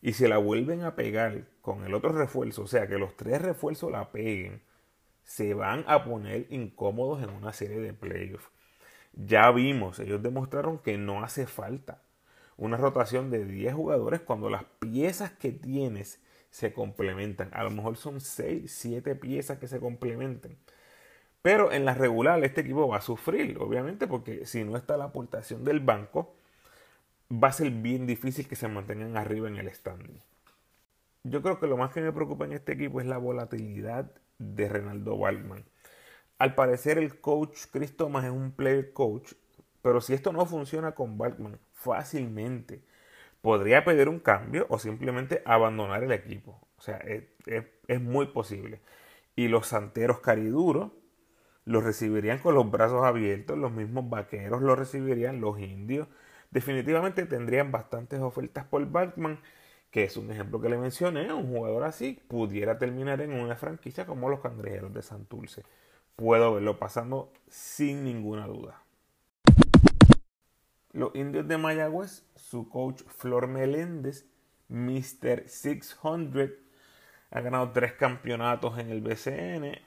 y 0.02 0.14
se 0.14 0.28
la 0.28 0.36
vuelven 0.38 0.82
a 0.82 0.96
pegar 0.96 1.44
con 1.62 1.84
el 1.84 1.94
otro 1.94 2.12
refuerzo, 2.12 2.62
o 2.62 2.66
sea 2.66 2.88
que 2.88 2.98
los 2.98 3.16
tres 3.16 3.40
refuerzos 3.40 3.90
la 3.90 4.10
peguen, 4.10 4.60
se 5.22 5.54
van 5.54 5.84
a 5.86 6.04
poner 6.04 6.48
incómodos 6.50 7.22
en 7.22 7.30
una 7.30 7.52
serie 7.52 7.78
de 7.78 7.94
playoffs. 7.94 8.50
Ya 9.14 9.50
vimos, 9.52 10.00
ellos 10.00 10.22
demostraron 10.22 10.78
que 10.78 10.98
no 10.98 11.22
hace 11.22 11.46
falta 11.46 12.02
una 12.56 12.76
rotación 12.76 13.30
de 13.30 13.44
10 13.44 13.74
jugadores 13.74 14.20
cuando 14.20 14.50
las 14.50 14.64
piezas 14.78 15.30
que 15.32 15.52
tienes 15.52 16.20
se 16.50 16.72
complementan. 16.72 17.50
A 17.52 17.64
lo 17.64 17.70
mejor 17.70 17.96
son 17.96 18.20
6, 18.20 18.70
7 18.70 19.14
piezas 19.16 19.58
que 19.58 19.68
se 19.68 19.80
complementan. 19.80 20.56
Pero 21.42 21.72
en 21.72 21.84
la 21.84 21.94
regular 21.94 22.42
este 22.44 22.60
equipo 22.60 22.86
va 22.86 22.98
a 22.98 23.00
sufrir, 23.00 23.58
obviamente, 23.58 24.06
porque 24.06 24.46
si 24.46 24.64
no 24.64 24.76
está 24.76 24.96
la 24.96 25.06
aportación 25.06 25.64
del 25.64 25.80
banco, 25.80 26.34
va 27.32 27.48
a 27.48 27.52
ser 27.52 27.70
bien 27.70 28.06
difícil 28.06 28.46
que 28.46 28.56
se 28.56 28.68
mantengan 28.68 29.16
arriba 29.16 29.48
en 29.48 29.56
el 29.56 29.72
standing. 29.72 30.20
Yo 31.24 31.40
creo 31.40 31.58
que 31.58 31.66
lo 31.66 31.76
más 31.76 31.92
que 31.92 32.00
me 32.00 32.12
preocupa 32.12 32.44
en 32.44 32.52
este 32.52 32.72
equipo 32.72 33.00
es 33.00 33.06
la 33.06 33.16
volatilidad 33.16 34.12
de 34.38 34.68
Renaldo 34.68 35.14
Waldman. 35.14 35.64
Al 36.38 36.54
parecer 36.54 36.98
el 36.98 37.20
coach 37.20 37.66
Chris 37.70 37.96
Thomas 37.96 38.24
es 38.24 38.32
un 38.32 38.52
player 38.52 38.92
coach, 38.92 39.32
pero 39.80 40.00
si 40.00 40.14
esto 40.14 40.32
no 40.32 40.44
funciona 40.46 40.92
con 40.92 41.18
Waldman 41.18 41.58
fácilmente 41.72 42.84
podría 43.40 43.84
pedir 43.84 44.08
un 44.08 44.20
cambio 44.20 44.66
o 44.68 44.78
simplemente 44.78 45.42
abandonar 45.44 46.02
el 46.02 46.12
equipo. 46.12 46.60
O 46.76 46.82
sea, 46.82 46.98
es, 46.98 47.24
es 47.88 48.00
muy 48.00 48.26
posible. 48.26 48.80
Y 49.36 49.48
los 49.48 49.68
santeros 49.68 50.20
cariduros 50.20 50.92
los 51.64 51.84
recibirían 51.84 52.38
con 52.38 52.54
los 52.54 52.70
brazos 52.70 53.04
abiertos, 53.04 53.56
los 53.56 53.72
mismos 53.72 54.10
vaqueros 54.10 54.62
los 54.62 54.78
recibirían, 54.78 55.40
los 55.40 55.58
indios 55.60 56.08
definitivamente 56.52 57.26
tendrían 57.26 57.72
bastantes 57.72 58.20
ofertas 58.20 58.64
por 58.66 58.88
Batman, 58.88 59.40
que 59.90 60.04
es 60.04 60.16
un 60.16 60.30
ejemplo 60.30 60.60
que 60.60 60.68
le 60.68 60.78
mencioné, 60.78 61.32
un 61.32 61.48
jugador 61.48 61.84
así 61.84 62.22
pudiera 62.28 62.78
terminar 62.78 63.20
en 63.20 63.32
una 63.32 63.56
franquicia 63.56 64.06
como 64.06 64.28
los 64.28 64.40
Cangrejeros 64.40 64.94
de 64.94 65.02
Santurce. 65.02 65.64
Puedo 66.14 66.54
verlo 66.54 66.78
pasando 66.78 67.32
sin 67.48 68.04
ninguna 68.04 68.46
duda. 68.46 68.82
Los 70.92 71.14
indios 71.14 71.48
de 71.48 71.56
Mayagüez, 71.56 72.24
su 72.36 72.68
coach 72.68 73.02
Flor 73.04 73.48
Meléndez, 73.48 74.26
Mr. 74.68 75.48
600, 75.48 76.50
ha 77.30 77.40
ganado 77.40 77.70
tres 77.72 77.94
campeonatos 77.94 78.78
en 78.78 78.90
el 78.90 79.00
BCN, 79.00 79.78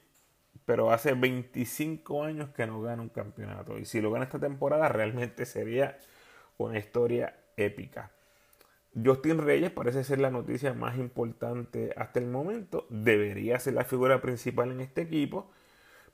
pero 0.65 0.91
hace 0.91 1.13
25 1.13 2.23
años 2.23 2.49
que 2.49 2.65
no 2.65 2.81
gana 2.81 3.03
un 3.03 3.09
campeonato. 3.09 3.77
Y 3.77 3.85
si 3.85 4.01
lo 4.01 4.11
gana 4.11 4.25
esta 4.25 4.39
temporada, 4.39 4.89
realmente 4.89 5.45
sería 5.45 5.99
una 6.57 6.77
historia 6.77 7.35
épica. 7.57 8.11
Justin 9.03 9.39
Reyes 9.39 9.71
parece 9.71 10.03
ser 10.03 10.19
la 10.19 10.31
noticia 10.31 10.73
más 10.73 10.97
importante 10.97 11.93
hasta 11.97 12.19
el 12.19 12.27
momento. 12.27 12.85
Debería 12.89 13.59
ser 13.59 13.73
la 13.73 13.83
figura 13.83 14.21
principal 14.21 14.71
en 14.71 14.79
este 14.79 15.01
equipo 15.01 15.51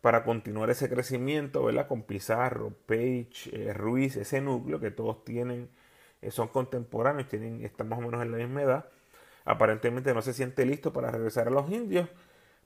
para 0.01 0.24
continuar 0.24 0.71
ese 0.71 0.89
crecimiento, 0.89 1.63
¿verdad? 1.63 1.88
Con 1.88 2.03
Pizarro, 2.03 2.74
Page, 2.88 3.51
eh, 3.53 3.74
Ruiz, 3.74 4.17
ese 4.17 4.41
núcleo 4.41 4.79
que 4.79 4.89
todos 4.89 5.24
tienen, 5.24 5.69
eh, 6.21 6.31
son 6.31 6.48
contemporáneos, 6.48 7.27
tienen, 7.29 7.63
están 7.63 7.88
más 7.89 8.00
o 8.00 8.01
menos 8.01 8.21
en 8.24 8.31
la 8.31 8.38
misma 8.38 8.63
edad. 8.63 8.86
Aparentemente 9.45 10.13
no 10.13 10.24
se 10.24 10.33
siente 10.33 10.65
listo 10.65 10.91
para 10.91 11.12
regresar 11.12 11.48
a 11.48 11.51
los 11.51 11.69
indios, 11.71 12.10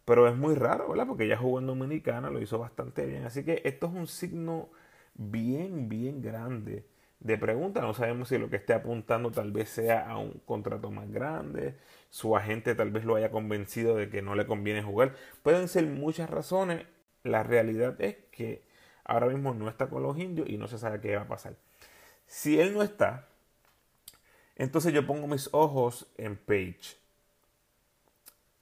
pero 0.05 0.27
es 0.29 0.35
muy 0.35 0.55
raro, 0.55 0.89
¿verdad? 0.89 1.07
Porque 1.07 1.27
ya 1.27 1.37
jugó 1.37 1.59
en 1.59 1.67
Dominicana, 1.67 2.29
lo 2.29 2.41
hizo 2.41 2.57
bastante 2.57 3.05
bien. 3.05 3.25
Así 3.25 3.43
que 3.43 3.61
esto 3.65 3.87
es 3.87 3.93
un 3.93 4.07
signo 4.07 4.69
bien, 5.15 5.89
bien 5.89 6.21
grande 6.21 6.85
de 7.25 7.39
pregunta. 7.39 7.81
No 7.81 7.93
sabemos 7.95 8.29
si 8.29 8.37
lo 8.37 8.49
que 8.49 8.57
esté 8.57 8.73
apuntando 8.73 9.31
tal 9.31 9.51
vez 9.51 9.69
sea 9.69 10.07
a 10.07 10.17
un 10.17 10.41
contrato 10.45 10.91
más 10.91 11.11
grande, 11.11 11.75
su 12.11 12.37
agente 12.37 12.75
tal 12.75 12.91
vez 12.91 13.03
lo 13.03 13.15
haya 13.15 13.31
convencido 13.31 13.95
de 13.95 14.09
que 14.09 14.21
no 14.21 14.35
le 14.35 14.45
conviene 14.45 14.83
jugar. 14.83 15.15
Pueden 15.41 15.67
ser 15.67 15.87
muchas 15.87 16.29
razones. 16.29 16.85
La 17.23 17.41
realidad 17.41 17.99
es 17.99 18.15
que 18.31 18.63
ahora 19.03 19.25
mismo 19.27 19.55
no 19.55 19.67
está 19.69 19.87
con 19.89 20.03
los 20.03 20.17
indios 20.19 20.47
y 20.47 20.57
no 20.57 20.67
se 20.67 20.77
sabe 20.77 21.01
qué 21.01 21.15
va 21.15 21.23
a 21.23 21.27
pasar. 21.27 21.55
Si 22.27 22.59
él 22.59 22.75
no 22.75 22.83
está, 22.83 23.27
entonces 24.55 24.93
yo 24.93 25.07
pongo 25.07 25.25
mis 25.27 25.49
ojos 25.51 26.07
en 26.17 26.37
Page. 26.37 26.97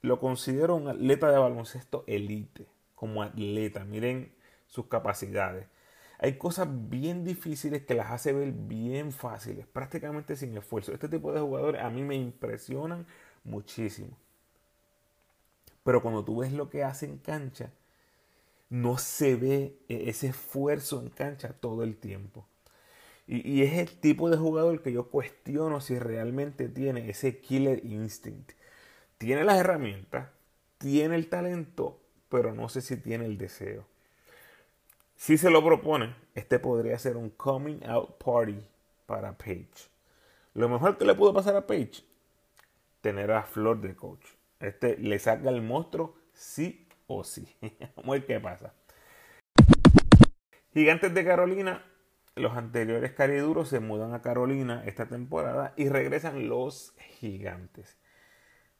lo 0.01 0.19
considero 0.19 0.75
un 0.75 0.87
atleta 0.87 1.31
de 1.31 1.37
baloncesto 1.37 2.05
elite, 2.07 2.65
como 2.95 3.23
atleta. 3.23 3.83
Miren 3.83 4.33
sus 4.67 4.87
capacidades. 4.87 5.67
Hay 6.19 6.37
cosas 6.37 6.67
bien 6.89 7.23
difíciles 7.23 7.83
que 7.83 7.95
las 7.95 8.11
hace 8.11 8.33
ver 8.33 8.51
bien 8.51 9.11
fáciles, 9.11 9.65
prácticamente 9.67 10.35
sin 10.35 10.55
esfuerzo. 10.57 10.93
Este 10.93 11.09
tipo 11.09 11.33
de 11.33 11.41
jugadores 11.41 11.81
a 11.81 11.89
mí 11.89 12.03
me 12.03 12.15
impresionan 12.15 13.05
muchísimo. 13.43 14.17
Pero 15.83 16.01
cuando 16.01 16.23
tú 16.23 16.37
ves 16.37 16.53
lo 16.53 16.69
que 16.69 16.83
hace 16.83 17.05
en 17.05 17.17
cancha, 17.17 17.71
no 18.69 18.97
se 18.97 19.35
ve 19.35 19.77
e-, 19.89 20.09
ese 20.09 20.27
esfuerzo 20.27 21.01
en 21.01 21.09
cancha 21.09 21.53
todo 21.53 21.83
el 21.83 21.97
tiempo. 21.97 22.45
Y, 23.27 23.63
es 23.63 23.73
el 23.73 23.89
tipo 23.99 24.29
de 24.29 24.37
jugador 24.37 24.81
que 24.81 24.91
yo 24.91 25.09
cuestiono 25.09 25.79
si 25.79 25.97
realmente 25.97 26.67
tiene 26.67 27.09
ese 27.09 27.39
killer 27.39 27.85
instinct. 27.85 28.51
Tiene 29.17 29.45
las 29.45 29.57
herramientas, 29.59 30.29
tiene 30.77 31.15
el 31.15 31.29
talento, 31.29 31.99
pero 32.29 32.53
no 32.53 32.67
sé 32.67 32.81
si 32.81 32.97
tiene 32.97 33.25
el 33.25 33.37
deseo. 33.37 33.85
Si 35.23 35.37
se 35.37 35.49
lo 35.49 35.63
propone, 35.63 36.13
este 36.35 36.59
podría 36.59 36.99
ser 36.99 37.15
un 37.15 37.29
coming 37.29 37.79
out 37.87 38.21
party 38.21 38.61
para 39.05 39.31
Page. 39.37 39.89
Lo 40.53 40.67
mejor 40.67 40.97
que 40.97 41.05
le 41.05 41.15
pudo 41.15 41.33
pasar 41.33 41.55
a 41.55 41.65
Page, 41.65 42.03
tener 42.99 43.31
a 43.31 43.43
Flor 43.43 43.79
de 43.79 43.95
coach. 43.95 44.25
Este 44.59 44.97
le 44.97 45.17
saca 45.19 45.49
el 45.49 45.61
monstruo 45.61 46.17
sí 46.33 46.89
o 47.07 47.23
sí. 47.23 47.47
Vamos 47.95 48.17
a 48.17 48.19
ver 48.19 48.41
pasa. 48.41 48.73
Gigantes 50.73 51.13
de 51.13 51.23
Carolina, 51.23 51.85
los 52.35 52.57
anteriores 52.57 53.13
cariduros 53.13 53.69
se 53.69 53.79
mudan 53.79 54.13
a 54.13 54.21
Carolina 54.21 54.83
esta 54.85 55.05
temporada 55.05 55.73
y 55.77 55.87
regresan 55.87 56.49
los 56.49 56.95
gigantes. 57.21 57.97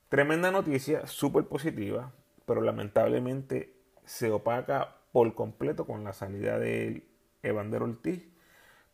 Tremenda 0.10 0.52
noticia, 0.52 1.08
súper 1.08 1.46
positiva, 1.46 2.12
pero 2.46 2.60
lamentablemente 2.60 3.78
se 4.04 4.30
opaca 4.30 4.98
por 5.14 5.36
completo 5.36 5.86
con 5.86 6.04
la 6.04 6.12
salida 6.12 6.60
de 6.60 7.08
Evander 7.44 7.84
Ortiz 7.84 8.28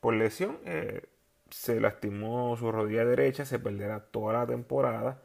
por 0.01 0.13
lesión. 0.13 0.59
Eh, 0.65 1.03
se 1.49 1.79
lastimó 1.81 2.55
su 2.57 2.71
rodilla 2.71 3.05
derecha, 3.05 3.45
se 3.45 3.57
perderá 3.59 4.01
toda 4.11 4.33
la 4.33 4.45
temporada. 4.45 5.23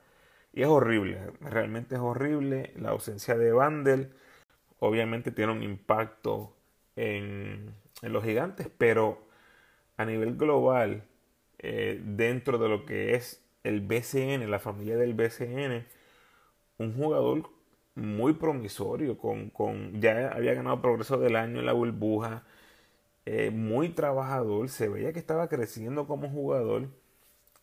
Y 0.55 0.63
es 0.63 0.69
horrible, 0.69 1.21
realmente 1.41 1.97
es 1.97 2.01
horrible. 2.01 2.73
La 2.77 2.91
ausencia 2.91 3.37
de 3.37 3.49
Evander 3.49 4.11
obviamente 4.79 5.33
tiene 5.33 5.53
un 5.53 5.63
impacto 5.63 6.57
en, 6.97 7.75
los 8.03 8.25
gigantes, 8.25 8.69
pero 8.79 9.27
a 9.97 10.05
nivel 10.05 10.37
global, 10.37 11.05
eh, 11.59 12.01
dentro 12.05 12.59
de 12.59 12.69
lo 12.69 12.87
que 12.87 13.15
es 13.15 13.43
el 13.65 13.81
BCN, 13.81 14.51
la 14.51 14.59
familia 14.61 14.97
del 14.97 15.15
BCN, 15.15 15.87
un 16.79 16.95
jugador 16.97 17.51
muy 17.95 18.35
promisorio, 18.35 19.19
con, 19.19 19.51
con, 19.51 20.01
ya 20.01 20.29
había 20.29 20.55
ganado 20.55 20.83
progreso 20.83 21.19
del 21.19 21.37
año 21.37 21.61
en 21.61 21.67
la 21.67 21.73
burbuja, 21.73 22.45
eh, 23.27 23.51
muy 23.51 23.91
trabajador, 23.91 24.69
se 24.69 24.89
veía 24.89 25.13
que 25.13 25.19
estaba 25.19 25.49
creciendo 25.49 26.07
como 26.07 26.29
jugador. 26.31 26.89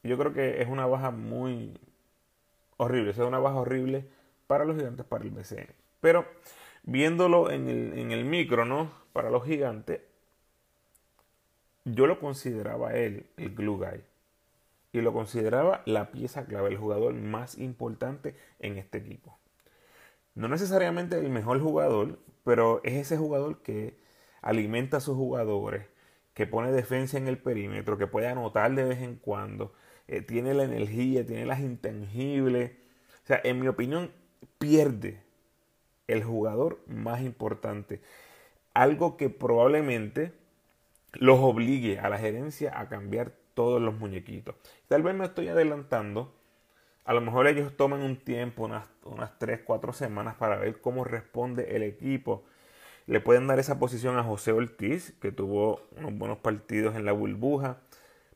Yo 0.04 0.18
creo 0.18 0.34
que 0.34 0.62
es 0.62 0.70
una 0.70 0.86
baja 0.88 1.12
muy 1.12 1.80
horrible, 2.78 3.12
es 3.12 3.18
una 3.18 3.40
baja 3.40 3.58
horrible 3.58 4.06
para 4.48 4.66
los 4.66 4.76
gigantes, 4.78 5.06
para 5.06 5.24
el 5.24 5.32
BCN. 5.32 5.68
Pero 6.02 6.26
viéndolo 6.84 7.52
en 7.52 7.70
el, 7.70 8.00
en 8.00 8.12
el 8.12 8.26
micro, 8.26 8.66
¿no? 8.66 8.92
Para 9.14 9.30
los 9.30 9.46
gigantes, 9.46 10.02
yo 11.86 12.08
lo 12.08 12.20
consideraba 12.20 12.94
él 12.94 13.28
el 13.38 13.56
glue 13.56 13.78
guy. 13.78 14.04
Y 14.94 15.02
lo 15.02 15.14
consideraba 15.14 15.84
la 15.86 16.12
pieza 16.12 16.46
clave, 16.46 16.70
el 16.70 16.78
jugador 16.78 17.14
más 17.14 17.58
importante 17.58 18.36
en 18.60 18.78
este 18.78 18.98
equipo. 18.98 19.38
No 20.36 20.48
necesariamente 20.48 21.18
el 21.18 21.30
mejor 21.30 21.60
jugador, 21.60 22.20
pero 22.44 22.82
es 22.84 22.94
ese 22.94 23.18
jugador 23.18 23.62
que 23.62 23.98
alimenta 24.42 24.98
a 24.98 25.02
sus 25.02 25.16
jugadores, 25.16 25.86
que 26.34 26.48
pone 26.48 26.72
defensa 26.72 27.18
en 27.18 27.28
el 27.28 27.38
perímetro, 27.38 27.98
que 27.98 28.08
puede 28.08 28.28
anotar 28.28 28.74
de 28.74 28.84
vez 28.84 29.02
en 29.02 29.16
cuando, 29.18 29.74
eh, 30.08 30.22
tiene 30.22 30.54
la 30.54 30.64
energía, 30.64 31.26
tiene 31.26 31.46
las 31.46 31.60
intangibles. 31.60 32.72
O 33.24 33.28
sea, 33.28 33.42
en 33.44 33.60
mi 33.60 33.68
opinión, 33.68 34.12
pierde 34.58 35.22
el 36.08 36.24
jugador 36.24 36.80
más 36.88 37.22
importante. 37.22 38.02
Algo 38.74 39.18
que 39.18 39.30
probablemente 39.30 40.34
los 41.14 41.40
obligue 41.40 42.00
a 42.00 42.10
la 42.10 42.18
gerencia 42.18 42.80
a 42.80 42.88
cambiar 42.88 43.34
todos 43.54 43.82
los 43.82 43.98
muñequitos. 44.00 44.56
Tal 44.88 45.04
vez 45.04 45.16
me 45.16 45.26
estoy 45.26 45.50
adelantando. 45.50 46.34
A 47.06 47.14
lo 47.14 47.22
mejor 47.22 47.48
ellos 47.48 47.76
toman 47.76 48.02
un 48.02 48.18
tiempo, 48.18 48.64
unas, 48.64 48.88
unas 49.04 49.38
3, 49.40 49.62
4 49.66 49.94
semanas 49.94 50.36
para 50.36 50.58
ver 50.58 50.82
cómo 50.82 51.04
responde 51.04 51.76
el 51.76 51.84
equipo. 51.84 52.44
Le 53.08 53.20
pueden 53.20 53.48
dar 53.48 53.60
esa 53.60 53.80
posición 53.80 54.18
a 54.18 54.24
José 54.24 54.52
Ortiz, 54.52 55.14
que 55.22 55.32
tuvo 55.32 55.88
unos 55.98 56.18
buenos 56.18 56.38
partidos 56.38 56.96
en 56.96 57.06
la 57.06 57.12
burbuja. 57.12 57.78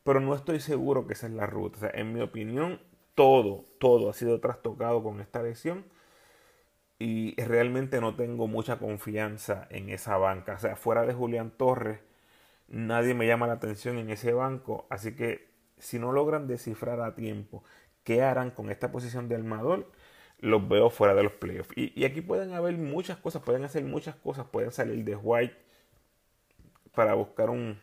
Pero 0.04 0.20
no 0.20 0.36
estoy 0.36 0.60
seguro 0.60 1.08
que 1.08 1.14
esa 1.14 1.28
es 1.28 1.34
la 1.34 1.46
ruta. 1.46 1.90
En 1.94 2.14
mi 2.14 2.22
opinión, 2.22 2.80
todo, 3.16 3.66
todo 3.80 4.10
ha 4.10 4.14
sido 4.14 4.40
trastocado 4.40 5.04
con 5.04 5.22
esta 5.22 5.42
lesión 5.42 5.86
y 7.00 7.36
realmente 7.42 8.00
no 8.00 8.16
tengo 8.16 8.48
mucha 8.48 8.78
confianza 8.78 9.68
en 9.70 9.90
esa 9.90 10.18
banca. 10.18 10.54
O 10.56 10.60
sea, 10.60 10.76
fuera 10.76 11.06
de 11.06 11.14
Julián 11.14 11.52
Torres, 11.52 12.00
nadie 12.68 13.14
me 13.14 13.28
llama 13.28 13.48
la 13.48 13.54
atención 13.54 13.98
en 13.98 14.10
ese 14.10 14.34
banco. 14.34 14.86
Así 14.90 15.16
que 15.16 15.48
si 15.78 16.00
no 16.00 16.12
logran 16.12 16.48
descifrar 16.48 17.02
a 17.02 17.16
tiempo 17.16 17.64
qué 18.06 18.24
harán 18.24 18.52
con 18.52 18.72
esta 18.72 18.92
posición 18.92 19.28
de 19.28 19.36
armador, 19.36 19.92
los 20.40 20.66
veo 20.70 20.90
fuera 20.90 21.14
de 21.14 21.24
los 21.24 21.34
playoffs. 21.34 21.72
Y, 21.76 22.06
aquí 22.06 22.22
pueden 22.22 22.54
haber 22.54 22.78
muchas 22.78 23.18
cosas, 23.18 23.42
pueden 23.44 23.66
hacer 23.66 23.84
muchas 23.84 24.16
cosas. 24.16 24.46
Pueden 24.48 24.72
salir 24.72 25.04
de 25.04 25.18
White 25.18 25.56
para 26.94 27.16
buscar 27.16 27.50
un, 27.50 27.80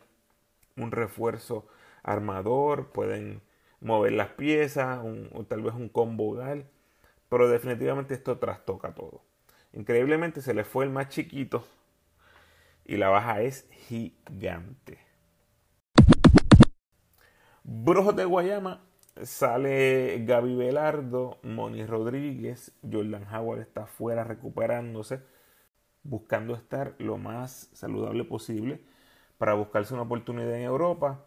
refuerzo 0.76 1.66
armador, 2.02 2.92
pueden 2.92 3.42
mover 3.80 4.12
las 4.12 4.28
piezas, 4.28 5.00
o 5.32 5.44
tal 5.44 5.62
vez 5.62 5.74
un 5.74 5.90
combo 5.90 6.32
gal 6.32 6.66
pero 7.32 7.48
definitivamente 7.48 8.12
esto 8.12 8.36
trastoca 8.36 8.92
todo. 8.94 9.22
Increíblemente 9.72 10.42
se 10.42 10.52
le 10.52 10.64
fue 10.64 10.84
el 10.84 10.90
más 10.90 11.08
chiquito 11.08 11.66
y 12.84 12.98
la 12.98 13.08
baja 13.08 13.40
es 13.40 13.66
gigante. 13.88 14.98
Brujos 17.64 18.14
de 18.16 18.26
Guayama 18.26 18.82
sale 19.22 20.24
Gaby 20.24 20.54
Velardo, 20.54 21.38
Moni 21.42 21.84
Rodríguez, 21.84 22.72
Jordan 22.82 23.26
Howard 23.32 23.60
está 23.60 23.86
fuera 23.86 24.24
recuperándose, 24.24 25.20
buscando 26.02 26.54
estar 26.54 26.94
lo 26.98 27.18
más 27.18 27.68
saludable 27.72 28.24
posible 28.24 28.80
para 29.38 29.54
buscarse 29.54 29.94
una 29.94 30.04
oportunidad 30.04 30.54
en 30.54 30.62
Europa. 30.62 31.24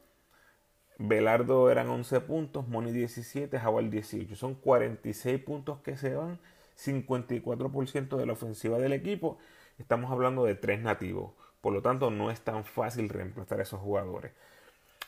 Belardo 0.97 1.69
eran 1.69 1.89
11 1.89 2.21
puntos, 2.21 2.67
Moni 2.67 2.91
17, 2.91 3.59
Jawal 3.59 3.89
18. 3.89 4.35
Son 4.35 4.55
46 4.55 5.41
puntos 5.43 5.79
que 5.81 5.97
se 5.97 6.15
van, 6.15 6.39
54% 6.77 8.17
de 8.17 8.25
la 8.25 8.33
ofensiva 8.33 8.77
del 8.77 8.93
equipo. 8.93 9.37
Estamos 9.77 10.11
hablando 10.11 10.45
de 10.45 10.55
tres 10.55 10.81
nativos. 10.81 11.33
Por 11.61 11.73
lo 11.73 11.81
tanto, 11.81 12.11
no 12.11 12.31
es 12.31 12.41
tan 12.41 12.63
fácil 12.63 13.09
reemplazar 13.09 13.59
a 13.59 13.63
esos 13.63 13.81
jugadores. 13.81 14.31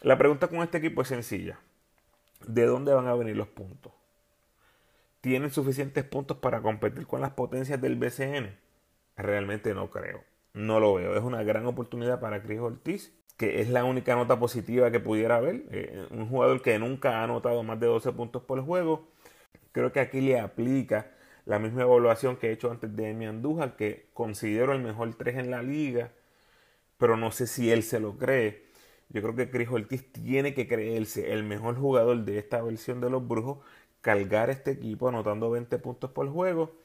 La 0.02 0.18
pregunta 0.18 0.48
con 0.48 0.60
este 0.60 0.80
equipo 0.80 1.02
es 1.02 1.08
sencilla. 1.08 1.60
¿De 2.46 2.66
dónde 2.66 2.94
van 2.94 3.08
a 3.08 3.16
venir 3.16 3.36
los 3.36 3.48
puntos? 3.48 3.94
¿Tienen 5.22 5.52
suficientes 5.52 6.04
puntos 6.04 6.38
para 6.38 6.62
competir 6.62 7.08
con 7.08 7.22
las 7.22 7.32
potencias 7.32 7.82
del 7.82 7.96
BCN? 7.96 8.58
Realmente 9.16 9.74
no 9.74 9.90
creo. 9.90 10.24
No 10.54 10.80
lo 10.80 10.96
veo. 10.96 11.16
Es 11.16 11.24
una 11.24 11.44
gran 11.44 11.66
oportunidad 11.66 12.20
para 12.20 12.42
Chris 12.42 12.60
Ortiz 12.60 13.18
que 13.38 13.62
es 13.62 13.70
la 13.70 13.84
única 13.86 14.16
nota 14.16 14.40
positiva 14.40 14.92
que 14.92 15.00
pudiera 15.00 15.38
haber. 15.38 15.64
Eh, 15.72 16.08
un 16.10 16.28
jugador 16.28 16.62
que 16.62 16.78
nunca 16.80 17.20
ha 17.20 17.24
anotado 17.24 17.64
más 17.64 17.80
de 17.80 17.86
12 17.88 18.12
puntos 18.14 18.44
por 18.44 18.62
juego. 18.66 19.08
Creo 19.72 19.92
que 19.92 20.00
aquí 20.00 20.22
le 20.22 20.40
aplica 20.40 21.12
la 21.46 21.60
misma 21.60 21.84
evaluación 21.84 22.38
que 22.38 22.50
he 22.50 22.52
hecho 22.52 22.72
antes 22.72 22.96
de 22.96 23.12
Emi 23.12 23.28
Andújar, 23.28 23.76
que 23.78 24.08
considero 24.14 24.74
el 24.74 24.82
mejor 24.82 25.14
3 25.16 25.38
en 25.38 25.52
la 25.52 25.62
liga, 25.62 26.12
pero 26.98 27.16
no 27.16 27.32
sé 27.32 27.48
si 27.48 27.72
él 27.72 27.84
se 27.84 28.00
lo 28.00 28.18
cree. 28.18 28.67
Yo 29.10 29.22
creo 29.22 29.36
que 29.36 29.50
Chris 29.50 29.70
Ortiz 29.70 30.12
tiene 30.12 30.54
que 30.54 30.68
creerse 30.68 31.34
el 31.34 31.44
mejor 31.44 31.78
jugador 31.78 32.26
de 32.26 32.40
esta 32.40 32.62
versión 32.62 33.00
de 33.02 33.10
los 33.10 33.28
Brujos, 33.28 33.60
cargar 34.02 34.50
este 34.50 34.72
equipo 34.72 35.08
anotando 35.08 35.50
20 35.50 35.78
puntos 35.80 36.12
por 36.12 36.30
juego. 36.30 36.76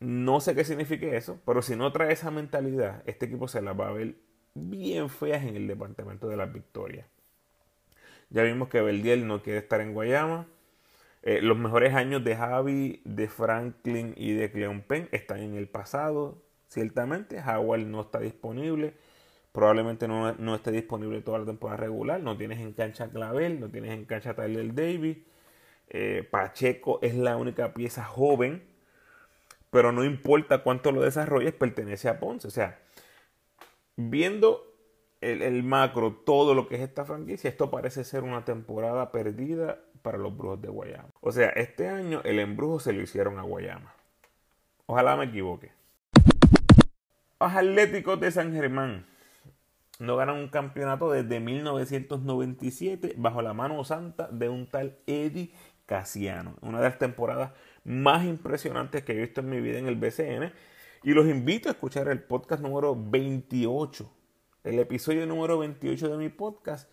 No 0.00 0.40
sé 0.40 0.54
qué 0.54 0.64
signifique 0.64 1.16
eso, 1.16 1.38
pero 1.44 1.60
si 1.62 1.76
no 1.76 1.92
trae 1.92 2.12
esa 2.12 2.30
mentalidad, 2.30 3.02
este 3.06 3.26
equipo 3.26 3.48
se 3.48 3.60
la 3.60 3.74
va 3.74 3.88
a 3.88 3.92
ver 3.92 4.16
bien 4.54 5.10
feas 5.10 5.44
en 5.44 5.56
el 5.56 5.66
departamento 5.66 6.28
de 6.28 6.36
las 6.36 6.52
victorias. 6.52 7.06
Ya 8.30 8.42
vimos 8.44 8.68
que 8.68 8.80
Beldiel 8.80 9.26
no 9.26 9.42
quiere 9.42 9.58
estar 9.58 9.80
en 9.80 9.92
Guayama. 9.92 10.46
Eh, 11.22 11.42
los 11.42 11.58
mejores 11.58 11.94
años 11.94 12.24
de 12.24 12.36
Javi, 12.36 13.02
de 13.04 13.28
Franklin 13.28 14.14
y 14.16 14.32
de 14.32 14.50
Cleon 14.50 14.82
Penn 14.82 15.08
están 15.12 15.40
en 15.40 15.54
el 15.54 15.68
pasado. 15.68 16.42
Ciertamente, 16.68 17.40
Howard 17.40 17.86
no 17.86 18.00
está 18.02 18.20
disponible. 18.20 18.94
Probablemente 19.52 20.06
no, 20.06 20.32
no, 20.34 20.54
esté 20.54 20.70
disponible 20.70 21.22
toda 21.22 21.40
la 21.40 21.46
temporada 21.46 21.78
regular. 21.78 22.20
No 22.20 22.36
tienes 22.36 22.60
en 22.60 22.72
cancha 22.72 23.08
Clavel, 23.08 23.60
no 23.60 23.68
tienes 23.68 23.92
en 23.92 24.04
cancha 24.04 24.34
Tyler 24.34 24.74
Davis. 24.74 25.18
Eh, 25.88 26.26
Pacheco 26.30 27.00
es 27.02 27.16
la 27.16 27.36
única 27.36 27.74
pieza 27.74 28.04
joven, 28.04 28.62
pero 29.70 29.90
no 29.90 30.04
importa 30.04 30.62
cuánto 30.62 30.92
lo 30.92 31.02
desarrolles, 31.02 31.52
pertenece 31.52 32.08
a 32.08 32.20
Ponce. 32.20 32.46
O 32.46 32.50
sea, 32.50 32.78
viendo 33.96 34.70
el, 35.20 35.62
macro, 35.64 36.12
todo 36.24 36.54
lo 36.54 36.68
que 36.68 36.76
es 36.76 36.82
esta 36.82 37.04
franquicia, 37.04 37.50
esto 37.50 37.70
parece 37.70 38.04
ser 38.04 38.22
una 38.22 38.44
temporada 38.44 39.10
perdida 39.10 39.80
para 40.02 40.16
los 40.16 40.36
Brujos 40.36 40.62
de 40.62 40.68
Guayama. 40.68 41.10
O 41.20 41.32
sea, 41.32 41.48
este 41.50 41.88
año 41.88 42.20
el 42.24 42.38
embrujo 42.38 42.78
se 42.78 42.92
lo 42.92 43.02
hicieron 43.02 43.38
a 43.40 43.42
Guayama. 43.42 43.92
Ojalá 44.86 45.16
me 45.16 45.24
equivoque. 45.24 45.72
Los 47.40 47.52
Atléticos 47.52 48.20
de 48.20 48.30
San 48.30 48.52
Germán 48.52 49.09
no 50.00 50.16
ganan 50.16 50.36
un 50.36 50.48
campeonato 50.48 51.12
desde 51.12 51.38
1997 51.38 53.14
bajo 53.16 53.40
la 53.40 53.54
mano 53.54 53.84
santa 53.84 54.28
de 54.32 54.48
un 54.48 54.66
tal 54.66 54.98
Eddie 55.06 55.52
Casiano. 55.86 56.56
Una 56.62 56.78
de 56.78 56.88
las 56.88 56.98
temporadas 56.98 57.52
más 57.84 58.24
impresionantes 58.24 59.04
que 59.04 59.12
he 59.12 59.20
visto 59.20 59.40
en 59.40 59.50
mi 59.50 59.60
vida 59.60 59.78
en 59.78 59.86
el 59.86 59.94
BCN. 59.94 60.52
Y 61.04 61.12
los 61.12 61.28
invito 61.28 61.68
a 61.68 61.72
escuchar 61.72 62.08
el 62.08 62.22
podcast 62.22 62.62
número 62.62 62.96
28 62.98 64.10
el 64.64 64.78
episodio 64.78 65.26
número 65.26 65.58
28 65.58 66.08
de 66.10 66.16
mi 66.18 66.28
podcast, 66.28 66.90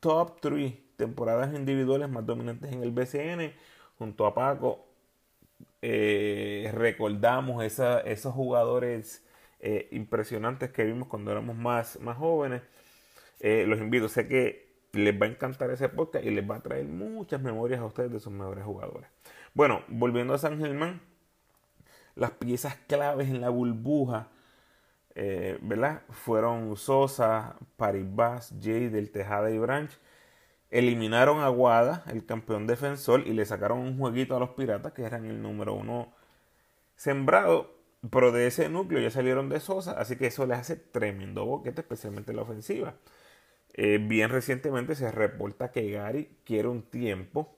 Top 0.00 0.40
3 0.40 0.74
temporadas 0.96 1.54
individuales 1.54 2.08
más 2.08 2.26
dominantes 2.26 2.72
en 2.72 2.82
el 2.82 2.90
BCN, 2.90 3.52
junto 3.98 4.26
a 4.26 4.34
Paco. 4.34 4.86
Eh, 5.82 6.70
recordamos 6.74 7.62
esos 7.62 8.34
jugadores 8.34 9.24
eh, 9.60 9.88
impresionantes 9.92 10.70
que 10.70 10.84
vimos 10.84 11.08
cuando 11.08 11.30
éramos 11.30 11.56
más, 11.56 12.00
más 12.00 12.16
jóvenes. 12.16 12.62
Eh, 13.40 13.64
los 13.66 13.78
invito, 13.80 14.08
sé 14.08 14.28
que 14.28 14.70
les 14.92 15.20
va 15.20 15.26
a 15.26 15.28
encantar 15.30 15.70
ese 15.70 15.88
podcast 15.88 16.24
y 16.24 16.30
les 16.30 16.48
va 16.48 16.56
a 16.56 16.62
traer 16.62 16.86
muchas 16.86 17.40
memorias 17.40 17.80
a 17.80 17.86
ustedes 17.86 18.12
de 18.12 18.20
sus 18.20 18.32
mejores 18.32 18.64
jugadores. 18.64 19.08
Bueno, 19.54 19.82
volviendo 19.88 20.34
a 20.34 20.38
San 20.38 20.58
Germán, 20.58 21.00
las 22.14 22.32
piezas 22.32 22.76
claves 22.86 23.28
en 23.28 23.40
la 23.40 23.50
burbuja 23.50 24.30
eh, 25.14 25.58
¿verdad? 25.60 26.02
Fueron 26.10 26.76
Sosa, 26.76 27.56
Paribas, 27.76 28.54
Jay 28.62 28.88
del 28.88 29.10
Tejada 29.10 29.50
y 29.50 29.58
Branch. 29.58 29.90
Eliminaron 30.70 31.40
a 31.40 31.48
Guada, 31.48 32.04
el 32.08 32.24
campeón 32.24 32.66
defensor, 32.66 33.26
y 33.26 33.32
le 33.32 33.44
sacaron 33.44 33.80
un 33.80 33.98
jueguito 33.98 34.36
a 34.36 34.40
los 34.40 34.50
Piratas, 34.50 34.92
que 34.92 35.02
eran 35.04 35.26
el 35.26 35.42
número 35.42 35.74
uno 35.74 36.12
sembrado. 36.96 37.79
Pero 38.08 38.32
de 38.32 38.46
ese 38.46 38.68
núcleo 38.68 39.00
ya 39.00 39.10
salieron 39.10 39.48
de 39.48 39.60
Sosa, 39.60 39.92
así 39.92 40.16
que 40.16 40.26
eso 40.26 40.46
les 40.46 40.58
hace 40.58 40.76
tremendo 40.76 41.44
boquete, 41.44 41.82
especialmente 41.82 42.32
en 42.32 42.36
la 42.36 42.42
ofensiva. 42.42 42.94
Eh, 43.74 43.98
bien 43.98 44.30
recientemente 44.30 44.94
se 44.94 45.10
reporta 45.12 45.70
que 45.72 45.90
Gary 45.90 46.36
quiere 46.44 46.68
un 46.68 46.82
tiempo 46.82 47.56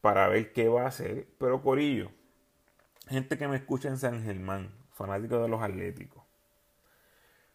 para 0.00 0.28
ver 0.28 0.52
qué 0.52 0.68
va 0.68 0.84
a 0.84 0.88
hacer. 0.88 1.26
Pero 1.38 1.62
Corillo, 1.62 2.10
gente 3.08 3.38
que 3.38 3.48
me 3.48 3.56
escucha 3.56 3.88
en 3.88 3.98
San 3.98 4.24
Germán, 4.24 4.72
fanático 4.92 5.38
de 5.40 5.48
los 5.48 5.62
Atléticos 5.62 6.24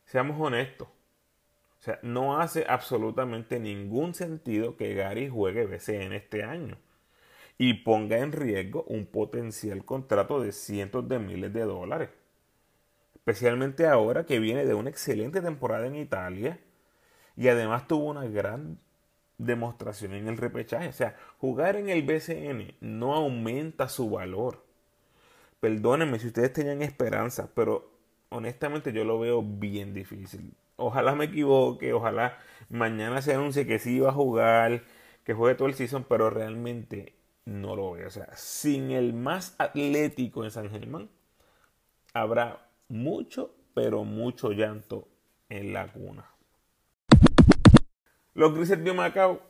Seamos 0.06 0.40
honestos. 0.40 0.88
O 0.88 1.84
sea, 1.84 2.00
no 2.04 2.40
hace 2.40 2.66
absolutamente 2.68 3.60
ningún 3.60 4.14
sentido 4.14 4.78
que 4.78 4.94
Gary 4.94 5.30
juegue 5.30 5.66
BCN 5.66 6.14
este 6.14 6.44
año 6.44 6.78
y 7.58 7.76
ponga 7.76 8.18
en 8.18 8.32
riesgo 8.32 8.84
un 8.88 9.06
potencial 9.06 9.86
contrato 9.86 10.42
de 10.42 10.52
cientos 10.52 11.08
de 11.08 11.20
miles 11.20 11.54
de 11.54 11.62
dólares. 11.62 12.10
Especialmente 13.16 13.88
ahora 13.88 14.26
que 14.26 14.40
viene 14.40 14.66
de 14.66 14.74
una 14.74 14.90
excelente 14.90 15.42
temporada 15.42 15.88
en 15.88 15.96
Italia 15.96 16.60
y 17.38 17.48
además 17.48 17.88
tuvo 17.88 18.10
una 18.10 18.26
gran 18.26 18.80
demostración 19.38 20.14
en 20.14 20.28
el 20.28 20.38
repechaje. 20.38 20.88
O 20.90 20.94
sea, 20.94 21.16
jugar 21.38 21.76
en 21.76 21.90
el 21.90 22.04
BCN 22.04 22.76
no 22.82 23.14
aumenta 23.14 23.88
su 23.88 24.10
valor. 24.10 24.64
Perdónenme 25.60 26.20
si 26.20 26.28
ustedes 26.28 26.52
tenían 26.52 26.82
esperanza, 26.82 27.50
pero 27.56 27.90
honestamente 28.30 28.92
yo 28.92 29.06
lo 29.06 29.20
veo 29.20 29.42
bien 29.42 29.94
difícil. 29.94 30.54
Ojalá 30.76 31.16
me 31.16 31.26
equivoque, 31.26 31.94
ojalá 31.94 32.38
mañana 32.70 33.22
se 33.22 33.34
anuncie 33.34 33.66
que 33.66 33.80
sí 33.80 34.00
va 34.00 34.10
a 34.10 34.14
jugar, 34.14 34.84
que 35.24 35.34
juegue 35.34 35.56
todo 35.56 35.68
el 35.68 35.76
season, 35.76 36.06
pero 36.10 36.30
realmente 36.30 37.14
no 37.46 37.76
lo 37.76 37.92
veo. 37.92 38.08
O 38.08 38.12
sea, 38.12 38.30
sin 38.36 38.92
el 38.92 39.14
más 39.14 39.56
atlético 39.58 40.44
en 40.44 40.52
San 40.52 40.70
Germán, 40.70 41.10
habrá 42.14 42.68
mucho, 42.88 43.56
pero 43.74 44.04
mucho 44.04 44.52
llanto 44.52 45.08
en 45.50 45.74
la 45.74 45.92
cuna. 45.92 46.30
Los 48.34 48.56
Grises 48.56 48.84
de 48.84 48.94
Macao, 48.94 49.42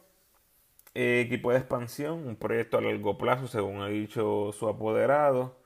eh, 0.94 1.22
equipo 1.26 1.52
de 1.52 1.58
expansión, 1.58 2.28
un 2.28 2.36
proyecto 2.36 2.78
a 2.78 2.82
largo 2.82 3.18
plazo, 3.18 3.48
según 3.48 3.82
ha 3.82 3.88
dicho 3.88 4.52
su 4.52 4.68
apoderado. 4.68 5.58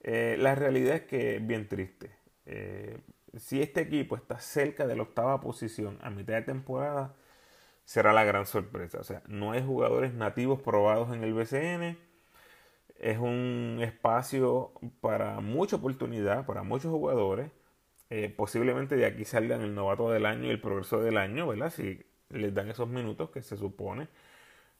Eh, 0.00 0.36
la 0.38 0.54
realidad 0.54 0.96
es 0.96 1.02
que 1.02 1.36
es 1.36 1.46
bien 1.46 1.68
triste. 1.68 2.16
Eh, 2.44 2.98
si 3.36 3.60
este 3.62 3.82
equipo 3.82 4.16
está 4.16 4.40
cerca 4.40 4.86
de 4.86 4.96
la 4.96 5.02
octava 5.02 5.40
posición 5.40 5.98
a 6.02 6.10
mitad 6.10 6.34
de 6.34 6.42
temporada, 6.42 7.14
será 7.86 8.12
la 8.12 8.24
gran 8.24 8.46
sorpresa. 8.46 8.98
O 9.00 9.04
sea, 9.04 9.22
no 9.28 9.52
hay 9.52 9.64
jugadores 9.64 10.12
nativos 10.12 10.60
probados 10.60 11.14
en 11.14 11.24
el 11.24 11.32
BCN. 11.32 11.98
Es 12.98 13.18
un 13.18 13.78
espacio 13.82 14.72
para 15.00 15.40
mucha 15.40 15.76
oportunidad, 15.76 16.46
para 16.46 16.62
muchos 16.62 16.90
jugadores. 16.90 17.50
Eh, 18.10 18.32
posiblemente 18.36 18.96
de 18.96 19.06
aquí 19.06 19.24
salgan 19.24 19.62
el 19.62 19.74
novato 19.74 20.10
del 20.10 20.26
año 20.26 20.46
y 20.46 20.50
el 20.50 20.60
progreso 20.60 21.00
del 21.02 21.16
año, 21.16 21.46
¿verdad? 21.48 21.70
Si 21.70 22.04
les 22.30 22.54
dan 22.54 22.68
esos 22.70 22.88
minutos 22.88 23.30
que 23.30 23.42
se 23.42 23.56
supone. 23.56 24.08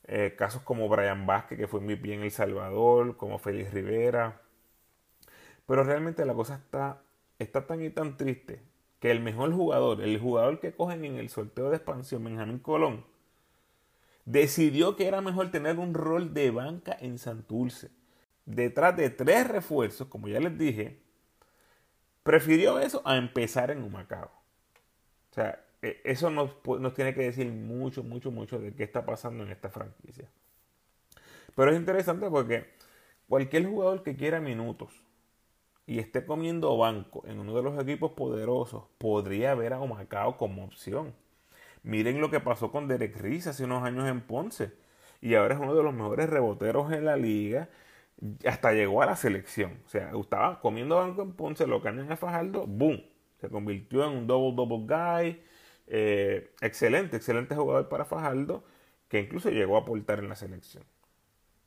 Eh, 0.04 0.34
casos 0.38 0.62
como 0.62 0.88
Brian 0.88 1.26
Vázquez, 1.26 1.58
que 1.58 1.68
fue 1.68 1.80
MVP 1.80 2.14
en 2.14 2.22
El 2.22 2.30
Salvador, 2.30 3.16
como 3.16 3.38
Félix 3.38 3.72
Rivera. 3.72 4.40
Pero 5.66 5.84
realmente 5.84 6.24
la 6.24 6.34
cosa 6.34 6.56
está 6.56 7.02
está 7.38 7.66
tan 7.66 7.82
y 7.82 7.90
tan 7.90 8.16
triste 8.16 8.62
que 9.00 9.10
el 9.10 9.20
mejor 9.20 9.52
jugador, 9.52 10.00
el 10.00 10.18
jugador 10.18 10.60
que 10.60 10.72
cogen 10.72 11.04
en 11.04 11.16
el 11.16 11.28
sorteo 11.28 11.70
de 11.70 11.76
expansión, 11.76 12.24
Benjamín 12.24 12.58
Colón, 12.58 13.04
decidió 14.24 14.96
que 14.96 15.06
era 15.06 15.20
mejor 15.20 15.50
tener 15.50 15.78
un 15.78 15.94
rol 15.94 16.34
de 16.34 16.50
banca 16.50 16.96
en 17.00 17.18
Santurce. 17.18 17.90
Detrás 18.44 18.96
de 18.96 19.10
tres 19.10 19.48
refuerzos, 19.48 20.08
como 20.08 20.28
ya 20.28 20.40
les 20.40 20.56
dije, 20.58 20.98
prefirió 22.22 22.78
eso 22.78 23.02
a 23.04 23.16
empezar 23.16 23.70
en 23.70 23.82
Humacao. 23.82 24.30
O 25.30 25.34
sea, 25.34 25.64
e, 25.82 26.00
eso 26.04 26.30
nos, 26.30 26.50
nos 26.64 26.94
tiene 26.94 27.14
que 27.14 27.22
decir 27.22 27.46
mucho, 27.46 28.02
mucho, 28.02 28.30
mucho 28.30 28.58
de 28.58 28.74
qué 28.74 28.84
está 28.84 29.04
pasando 29.04 29.44
en 29.44 29.50
esta 29.50 29.70
franquicia. 29.70 30.28
Pero 31.54 31.70
es 31.70 31.76
interesante 31.76 32.28
porque 32.28 32.66
cualquier 33.28 33.66
jugador 33.66 34.02
que 34.02 34.16
quiera 34.16 34.40
minutos, 34.40 35.05
y 35.86 36.00
esté 36.00 36.26
comiendo 36.26 36.76
banco 36.76 37.22
en 37.26 37.38
uno 37.38 37.54
de 37.54 37.62
los 37.62 37.80
equipos 37.80 38.12
poderosos, 38.12 38.84
podría 38.98 39.54
ver 39.54 39.72
a 39.72 39.80
Humacao 39.80 40.36
como 40.36 40.64
opción. 40.64 41.14
Miren 41.84 42.20
lo 42.20 42.30
que 42.30 42.40
pasó 42.40 42.72
con 42.72 42.88
Derek 42.88 43.16
Riz 43.20 43.46
hace 43.46 43.64
unos 43.64 43.84
años 43.84 44.08
en 44.08 44.20
Ponce. 44.20 44.72
Y 45.20 45.34
ahora 45.34 45.54
es 45.54 45.60
uno 45.60 45.74
de 45.74 45.82
los 45.84 45.94
mejores 45.94 46.28
reboteros 46.28 46.92
en 46.92 47.04
la 47.04 47.16
liga. 47.16 47.68
Hasta 48.44 48.72
llegó 48.72 49.02
a 49.02 49.06
la 49.06 49.16
selección. 49.16 49.80
O 49.86 49.88
sea, 49.88 50.10
estaba 50.18 50.60
comiendo 50.60 50.96
banco 50.96 51.22
en 51.22 51.32
Ponce, 51.34 51.66
lo 51.66 51.80
cambian 51.80 52.10
a 52.10 52.16
Fajardo, 52.16 52.66
¡boom! 52.66 53.00
Se 53.40 53.48
convirtió 53.48 54.04
en 54.04 54.18
un 54.18 54.26
double-double 54.26 54.86
guy. 54.86 55.40
Eh, 55.86 56.52
excelente, 56.60 57.16
excelente 57.16 57.54
jugador 57.54 57.88
para 57.88 58.04
Fajardo, 58.04 58.64
que 59.08 59.20
incluso 59.20 59.50
llegó 59.50 59.76
a 59.76 59.80
aportar 59.80 60.18
en 60.18 60.28
la 60.28 60.34
selección. 60.34 60.82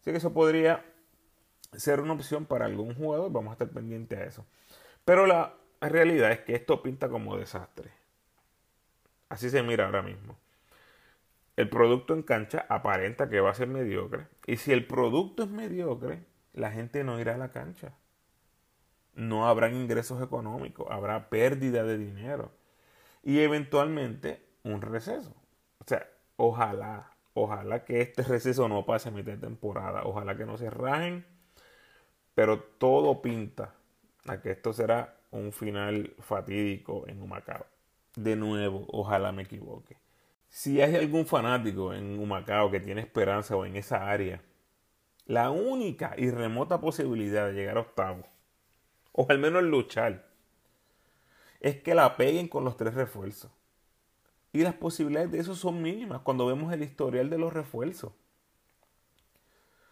Así 0.01 0.11
que 0.11 0.17
eso 0.17 0.33
podría 0.33 0.83
ser 1.73 2.01
una 2.01 2.13
opción 2.13 2.45
para 2.45 2.65
algún 2.65 2.95
jugador, 2.95 3.31
vamos 3.31 3.51
a 3.51 3.53
estar 3.53 3.69
pendientes 3.69 4.19
a 4.19 4.23
eso. 4.23 4.45
Pero 5.05 5.25
la 5.25 5.55
realidad 5.81 6.31
es 6.31 6.39
que 6.41 6.55
esto 6.55 6.81
pinta 6.81 7.09
como 7.09 7.37
desastre. 7.37 7.91
Así 9.29 9.49
se 9.49 9.63
mira 9.63 9.85
ahora 9.85 10.01
mismo. 10.01 10.37
El 11.55 11.69
producto 11.69 12.13
en 12.13 12.23
cancha 12.23 12.65
aparenta 12.69 13.29
que 13.29 13.41
va 13.41 13.51
a 13.51 13.55
ser 13.55 13.67
mediocre. 13.67 14.27
Y 14.47 14.57
si 14.57 14.71
el 14.71 14.87
producto 14.87 15.43
es 15.43 15.49
mediocre, 15.49 16.23
la 16.53 16.71
gente 16.71 17.03
no 17.03 17.19
irá 17.19 17.35
a 17.35 17.37
la 17.37 17.51
cancha. 17.51 17.93
No 19.13 19.47
habrán 19.47 19.75
ingresos 19.75 20.23
económicos, 20.23 20.87
habrá 20.89 21.29
pérdida 21.29 21.83
de 21.83 21.97
dinero. 21.97 22.51
Y 23.23 23.39
eventualmente 23.39 24.41
un 24.63 24.81
receso. 24.81 25.35
O 25.79 25.83
sea, 25.85 26.07
ojalá, 26.37 27.11
ojalá 27.33 27.83
que 27.83 28.01
este 28.01 28.23
receso 28.23 28.67
no 28.69 28.85
pase 28.85 29.09
a 29.09 29.11
mitad 29.11 29.33
de 29.33 29.39
temporada. 29.39 30.03
Ojalá 30.05 30.37
que 30.37 30.45
no 30.45 30.57
se 30.57 30.69
rajen 30.69 31.25
pero 32.39 32.57
todo 32.57 33.21
pinta 33.21 33.75
a 34.25 34.39
que 34.39 34.51
esto 34.51 34.71
será 34.71 35.17
un 35.29 35.51
final 35.51 36.13
fatídico 36.19 37.05
en 37.05 37.21
Humacao. 37.21 37.65
De 38.15 38.37
nuevo, 38.37 38.85
ojalá 38.93 39.33
me 39.33 39.43
equivoque. 39.43 39.97
Si 40.47 40.81
hay 40.81 40.95
algún 40.95 41.25
fanático 41.25 41.93
en 41.93 42.17
Humacao 42.17 42.71
que 42.71 42.79
tiene 42.79 43.01
esperanza 43.01 43.57
o 43.57 43.65
en 43.65 43.75
esa 43.75 44.09
área, 44.09 44.41
la 45.25 45.51
única 45.51 46.13
y 46.17 46.31
remota 46.31 46.79
posibilidad 46.79 47.45
de 47.47 47.55
llegar 47.55 47.75
a 47.75 47.81
octavo, 47.81 48.23
o 49.11 49.25
al 49.27 49.37
menos 49.37 49.63
luchar, 49.63 50.29
es 51.59 51.81
que 51.81 51.93
la 51.93 52.15
peguen 52.15 52.47
con 52.47 52.63
los 52.63 52.77
tres 52.77 52.93
refuerzos. 52.93 53.51
Y 54.53 54.59
las 54.59 54.75
posibilidades 54.75 55.29
de 55.29 55.39
eso 55.39 55.55
son 55.55 55.81
mínimas 55.81 56.21
cuando 56.21 56.45
vemos 56.45 56.71
el 56.71 56.83
historial 56.83 57.29
de 57.29 57.37
los 57.37 57.51
refuerzos. 57.51 58.13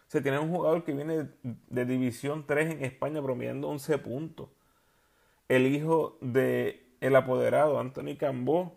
Se 0.08 0.22
tiene 0.22 0.38
un 0.38 0.50
jugador 0.50 0.84
que 0.84 0.92
viene 0.92 1.28
de, 1.42 1.84
División 1.84 2.46
3 2.46 2.72
en 2.72 2.84
España 2.84 3.22
promediando 3.22 3.68
11 3.68 3.98
puntos. 3.98 4.48
El 5.48 5.66
hijo 5.66 6.16
de 6.20 6.86
el 7.00 7.14
apoderado 7.14 7.78
Anthony 7.78 8.16
Cambó 8.18 8.74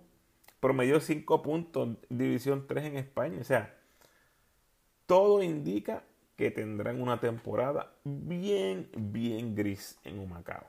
promedió 0.60 1.00
5 1.00 1.42
puntos 1.42 1.98
División 2.10 2.68
3 2.68 2.86
en 2.86 2.98
España. 2.98 3.40
O 3.40 3.46
sea, 3.46 3.74
todo 5.06 5.42
indica 5.42 6.04
que 6.36 6.52
tendrán 6.52 7.02
una 7.02 7.20
temporada 7.20 7.94
bien, 8.04 8.90
bien 8.98 9.56
gris 9.56 9.98
en 10.04 10.20
Humacao. 10.20 10.66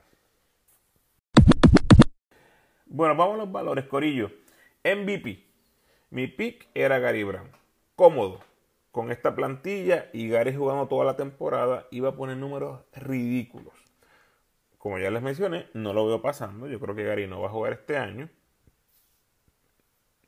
Bueno, 2.85 3.15
vamos 3.15 3.35
a 3.35 3.37
los 3.39 3.51
valores, 3.51 3.85
Corillo. 3.85 4.31
MVP. 4.85 5.43
Mi 6.11 6.27
pick 6.27 6.67
era 6.73 6.99
Gary 6.99 7.23
Brown. 7.23 7.49
Cómodo. 7.95 8.52
Con 8.93 9.11
esta 9.11 9.35
plantilla 9.35 10.09
y 10.13 10.29
Gary 10.29 10.55
jugando 10.55 10.87
toda 10.87 11.03
la 11.03 11.17
temporada, 11.17 11.85
iba 11.91 12.09
a 12.09 12.15
poner 12.15 12.37
números 12.37 12.79
ridículos. 12.93 13.73
Como 14.77 14.97
ya 14.99 15.11
les 15.11 15.21
mencioné, 15.21 15.67
no 15.73 15.91
lo 15.91 16.07
veo 16.07 16.21
pasando. 16.21 16.67
Yo 16.67 16.79
creo 16.79 16.95
que 16.95 17.03
Gary 17.03 17.27
no 17.27 17.41
va 17.41 17.47
a 17.47 17.51
jugar 17.51 17.73
este 17.73 17.97
año. 17.97 18.29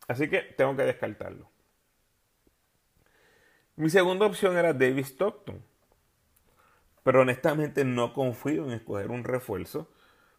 Así 0.10 0.30
que 0.30 0.41
tengo 0.41 0.75
que 0.75 0.84
descartarlo. 0.84 1.49
Mi 3.78 3.89
segunda 3.89 4.25
opción 4.25 4.58
era 4.58 4.73
David 4.73 5.06
Stockton. 5.06 5.63
Pero 7.04 7.21
honestamente 7.21 7.86
no 7.86 8.12
confío 8.12 8.65
en 8.65 8.71
escoger 8.71 9.10
un 9.10 9.23
refuerzo 9.23 9.88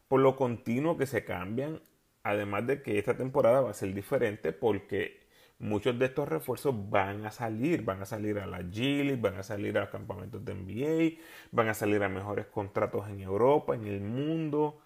por 0.08 0.20
lo 0.20 0.36
continuo 0.36 0.98
que 0.98 1.06
se 1.06 1.24
cambian 1.24 1.80
Además 2.26 2.66
de 2.66 2.82
que 2.82 2.98
esta 2.98 3.16
temporada 3.16 3.60
va 3.60 3.70
a 3.70 3.74
ser 3.74 3.94
diferente 3.94 4.52
porque 4.52 5.25
muchos 5.58 5.98
de 5.98 6.06
estos 6.06 6.28
refuerzos 6.28 6.74
van 6.90 7.24
a 7.26 7.30
salir, 7.30 7.82
van 7.82 8.02
a 8.02 8.06
salir 8.06 8.38
a 8.38 8.46
la 8.46 8.60
G 8.60 9.20
van 9.20 9.36
a 9.38 9.42
salir 9.42 9.76
a 9.78 9.82
los 9.82 9.90
campamentos 9.90 10.44
de 10.44 10.54
NBA, 10.54 11.22
van 11.52 11.68
a 11.68 11.74
salir 11.74 12.02
a 12.02 12.08
mejores 12.08 12.46
contratos 12.46 13.08
en 13.08 13.20
Europa, 13.20 13.74
en 13.74 13.86
el 13.86 14.00
mundo. 14.00 14.80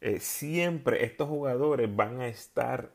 Eh, 0.00 0.20
siempre 0.20 1.04
estos 1.04 1.28
jugadores 1.28 1.94
van 1.94 2.20
a 2.20 2.28
estar 2.28 2.90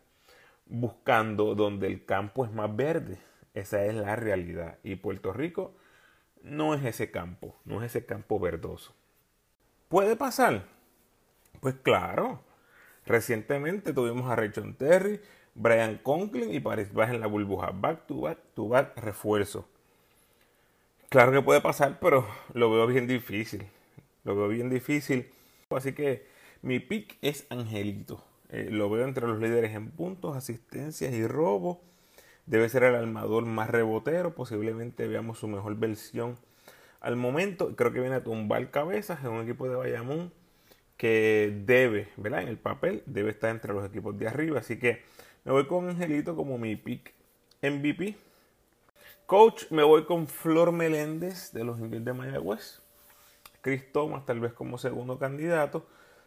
buscando 0.65 1.55
donde 1.55 1.87
el 1.87 2.05
campo 2.05 2.45
es 2.45 2.51
más 2.51 2.75
verde. 2.75 3.17
Esa 3.53 3.85
es 3.85 3.93
la 3.95 4.15
realidad. 4.15 4.79
Y 4.83 4.95
Puerto 4.95 5.33
Rico 5.33 5.75
no 6.41 6.73
es 6.73 6.83
ese 6.83 7.11
campo, 7.11 7.55
no 7.65 7.83
es 7.83 7.91
ese 7.95 8.05
campo 8.05 8.39
verdoso. 8.39 8.93
¿Puede 9.89 10.15
pasar? 10.15 10.65
Pues 11.59 11.75
claro. 11.75 12.41
Recientemente 13.05 13.93
tuvimos 13.93 14.29
a 14.31 14.35
Rayton 14.35 14.75
Terry, 14.75 15.19
Brian 15.55 15.99
Conklin 16.01 16.53
y 16.53 16.59
Paris 16.59 16.91
Baja 16.93 17.13
en 17.13 17.21
la 17.21 17.27
burbuja. 17.27 17.71
Back 17.71 18.07
to 18.07 18.21
back 18.21 18.39
to 18.55 18.67
back 18.67 18.97
refuerzo. 18.97 19.67
Claro 21.09 21.31
que 21.31 21.41
puede 21.41 21.61
pasar, 21.61 21.99
pero 21.99 22.27
lo 22.53 22.71
veo 22.71 22.87
bien 22.87 23.07
difícil. 23.07 23.67
Lo 24.23 24.35
veo 24.35 24.47
bien 24.47 24.69
difícil. 24.69 25.31
Así 25.69 25.93
que 25.93 26.25
mi 26.61 26.79
pick 26.79 27.17
es 27.21 27.45
Angelito. 27.49 28.23
Eh, 28.49 28.69
lo 28.71 28.89
veo 28.89 29.05
entre 29.05 29.27
los 29.27 29.39
líderes 29.39 29.75
en 29.75 29.91
puntos, 29.91 30.35
asistencias 30.35 31.13
y 31.13 31.27
robo. 31.27 31.81
Debe 32.45 32.67
ser 32.69 32.83
el 32.83 32.95
armador 32.95 33.45
más 33.45 33.69
rebotero. 33.69 34.33
Posiblemente 34.33 35.07
veamos 35.07 35.39
su 35.39 35.47
mejor 35.47 35.75
versión 35.75 36.37
al 36.99 37.15
momento. 37.15 37.75
Creo 37.75 37.91
que 37.91 37.99
viene 37.99 38.15
a 38.15 38.23
tumbar 38.23 38.71
cabezas 38.71 39.23
en 39.23 39.31
un 39.31 39.43
equipo 39.43 39.67
de 39.67 39.75
Bayamón 39.75 40.31
que 40.97 41.61
debe, 41.65 42.09
¿verdad? 42.17 42.43
En 42.43 42.47
el 42.47 42.57
papel 42.57 43.03
debe 43.05 43.31
estar 43.31 43.49
entre 43.49 43.73
los 43.73 43.85
equipos 43.85 44.17
de 44.17 44.27
arriba. 44.27 44.59
Así 44.59 44.79
que 44.79 45.03
me 45.45 45.51
voy 45.51 45.67
con 45.67 45.89
Angelito 45.89 46.35
como 46.35 46.57
mi 46.57 46.75
pick 46.75 47.13
MVP. 47.61 48.15
Coach, 49.25 49.71
me 49.71 49.83
voy 49.83 50.05
con 50.05 50.27
Flor 50.27 50.71
Meléndez 50.71 51.51
de 51.53 51.63
los 51.63 51.79
Indios 51.79 52.05
de 52.05 52.13
Mayagüez. 52.13 52.81
Chris 53.61 53.91
Thomas 53.91 54.25
tal 54.25 54.39
vez 54.39 54.53
como 54.53 54.77
segundo 54.77 55.17
candidato. 55.17 55.85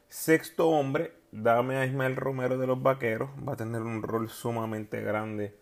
Sexto 0.08 0.68
hombre, 0.68 1.12
dame 1.32 1.76
a 1.76 1.86
Ismael 1.86 2.16
Romero 2.16 2.58
de 2.58 2.66
los 2.66 2.82
Vaqueros. 2.82 3.30
Va 3.46 3.52
a 3.52 3.56
tener 3.56 3.82
un 3.82 4.02
rol 4.02 4.28
sumamente 4.28 5.02
grande 5.02 5.54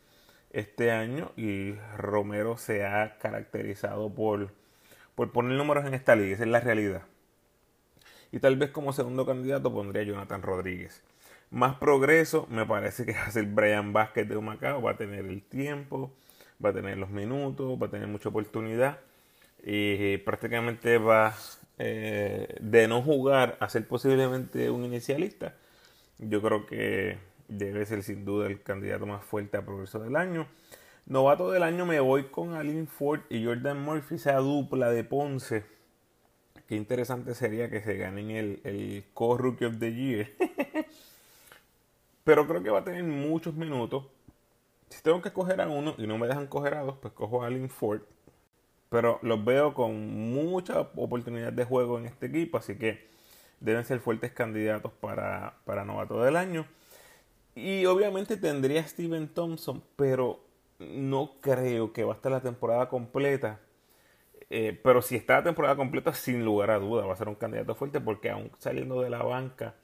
este 0.50 0.92
año 0.92 1.32
y 1.36 1.74
Romero 1.96 2.56
se 2.56 2.86
ha 2.86 3.18
caracterizado 3.18 4.12
por, 4.14 4.52
por 5.14 5.32
poner 5.32 5.56
números 5.56 5.84
en 5.86 5.94
esta 5.94 6.14
liga. 6.14 6.34
Esa 6.34 6.44
es 6.44 6.50
la 6.50 6.60
realidad. 6.60 7.02
Y 8.30 8.38
tal 8.38 8.56
vez 8.56 8.70
como 8.70 8.92
segundo 8.92 9.26
candidato 9.26 9.72
pondría 9.72 10.02
a 10.02 10.06
Jonathan 10.06 10.42
Rodríguez. 10.42 11.02
Más 11.50 11.76
progreso, 11.76 12.46
me 12.50 12.66
parece 12.66 13.06
que 13.06 13.12
va 13.14 13.24
a 13.24 13.30
ser 13.30 13.46
Brian 13.46 13.92
Vázquez 13.92 14.28
de 14.28 14.36
Humacao. 14.36 14.82
Va 14.82 14.92
a 14.92 14.96
tener 14.96 15.24
el 15.24 15.42
tiempo, 15.42 16.12
va 16.64 16.70
a 16.70 16.72
tener 16.72 16.98
los 16.98 17.10
minutos, 17.10 17.80
va 17.80 17.86
a 17.86 17.90
tener 17.90 18.08
mucha 18.08 18.28
oportunidad. 18.28 18.98
Y 19.62 20.18
prácticamente 20.18 20.98
va 20.98 21.34
eh, 21.78 22.56
de 22.60 22.88
no 22.88 23.02
jugar 23.02 23.56
a 23.60 23.68
ser 23.68 23.86
posiblemente 23.86 24.70
un 24.70 24.84
inicialista. 24.84 25.54
Yo 26.18 26.42
creo 26.42 26.66
que 26.66 27.18
debe 27.48 27.86
ser 27.86 28.02
sin 28.02 28.24
duda 28.24 28.46
el 28.46 28.62
candidato 28.62 29.06
más 29.06 29.24
fuerte 29.24 29.56
a 29.56 29.64
progreso 29.64 29.98
del 29.98 30.16
año. 30.16 30.46
Novato 31.06 31.50
del 31.50 31.62
año 31.62 31.86
me 31.86 32.00
voy 32.00 32.24
con 32.24 32.54
Alin 32.54 32.86
Ford 32.86 33.20
y 33.28 33.44
Jordan 33.44 33.80
Murphy, 33.82 34.14
esa 34.14 34.36
dupla 34.36 34.90
de 34.90 35.04
Ponce 35.04 35.64
Qué 36.68 36.76
interesante 36.76 37.34
sería 37.34 37.68
que 37.68 37.82
se 37.82 37.96
ganen 37.96 38.30
el, 38.30 38.60
el 38.64 39.04
Co-Rookie 39.12 39.66
of 39.66 39.78
the 39.78 39.92
Year. 39.92 40.30
Pero 42.24 42.46
creo 42.46 42.62
que 42.62 42.70
va 42.70 42.80
a 42.80 42.84
tener 42.84 43.04
muchos 43.04 43.54
minutos. 43.54 44.06
Si 44.88 45.02
tengo 45.02 45.20
que 45.22 45.28
escoger 45.28 45.60
a 45.60 45.68
uno 45.68 45.94
y 45.98 46.06
no 46.06 46.18
me 46.18 46.26
dejan 46.26 46.46
coger 46.46 46.74
a 46.74 46.82
dos, 46.82 46.96
pues 47.00 47.12
cojo 47.14 47.42
a 47.42 47.46
Allen 47.46 47.68
Ford. 47.68 48.02
Pero 48.88 49.18
los 49.22 49.44
veo 49.44 49.74
con 49.74 50.32
mucha 50.32 50.80
oportunidad 50.80 51.52
de 51.52 51.64
juego 51.64 51.98
en 51.98 52.06
este 52.06 52.26
equipo, 52.26 52.58
así 52.58 52.76
que 52.76 53.08
deben 53.60 53.84
ser 53.84 54.00
fuertes 54.00 54.32
candidatos 54.32 54.92
para, 55.00 55.56
para 55.64 55.84
novato 55.84 56.22
del 56.22 56.36
año. 56.36 56.66
Y 57.54 57.86
obviamente 57.86 58.36
tendría 58.36 58.80
a 58.82 58.88
Steven 58.88 59.28
Thompson, 59.28 59.82
pero 59.96 60.40
no 60.78 61.32
creo 61.40 61.92
que 61.92 62.04
va 62.04 62.14
a 62.14 62.16
estar 62.16 62.32
la 62.32 62.40
temporada 62.40 62.88
completa 62.88 63.60
eh, 64.50 64.78
pero 64.82 65.02
si 65.02 65.16
está 65.16 65.34
la 65.38 65.42
temporada 65.44 65.76
completa, 65.76 66.14
sin 66.14 66.44
lugar 66.44 66.70
a 66.70 66.78
duda, 66.78 67.06
va 67.06 67.14
a 67.14 67.16
ser 67.16 67.28
un 67.28 67.34
candidato 67.34 67.74
fuerte 67.74 68.00
porque 68.00 68.30
aún 68.30 68.50
saliendo 68.58 69.00
de 69.00 69.10
la 69.10 69.22
banca, 69.22 69.74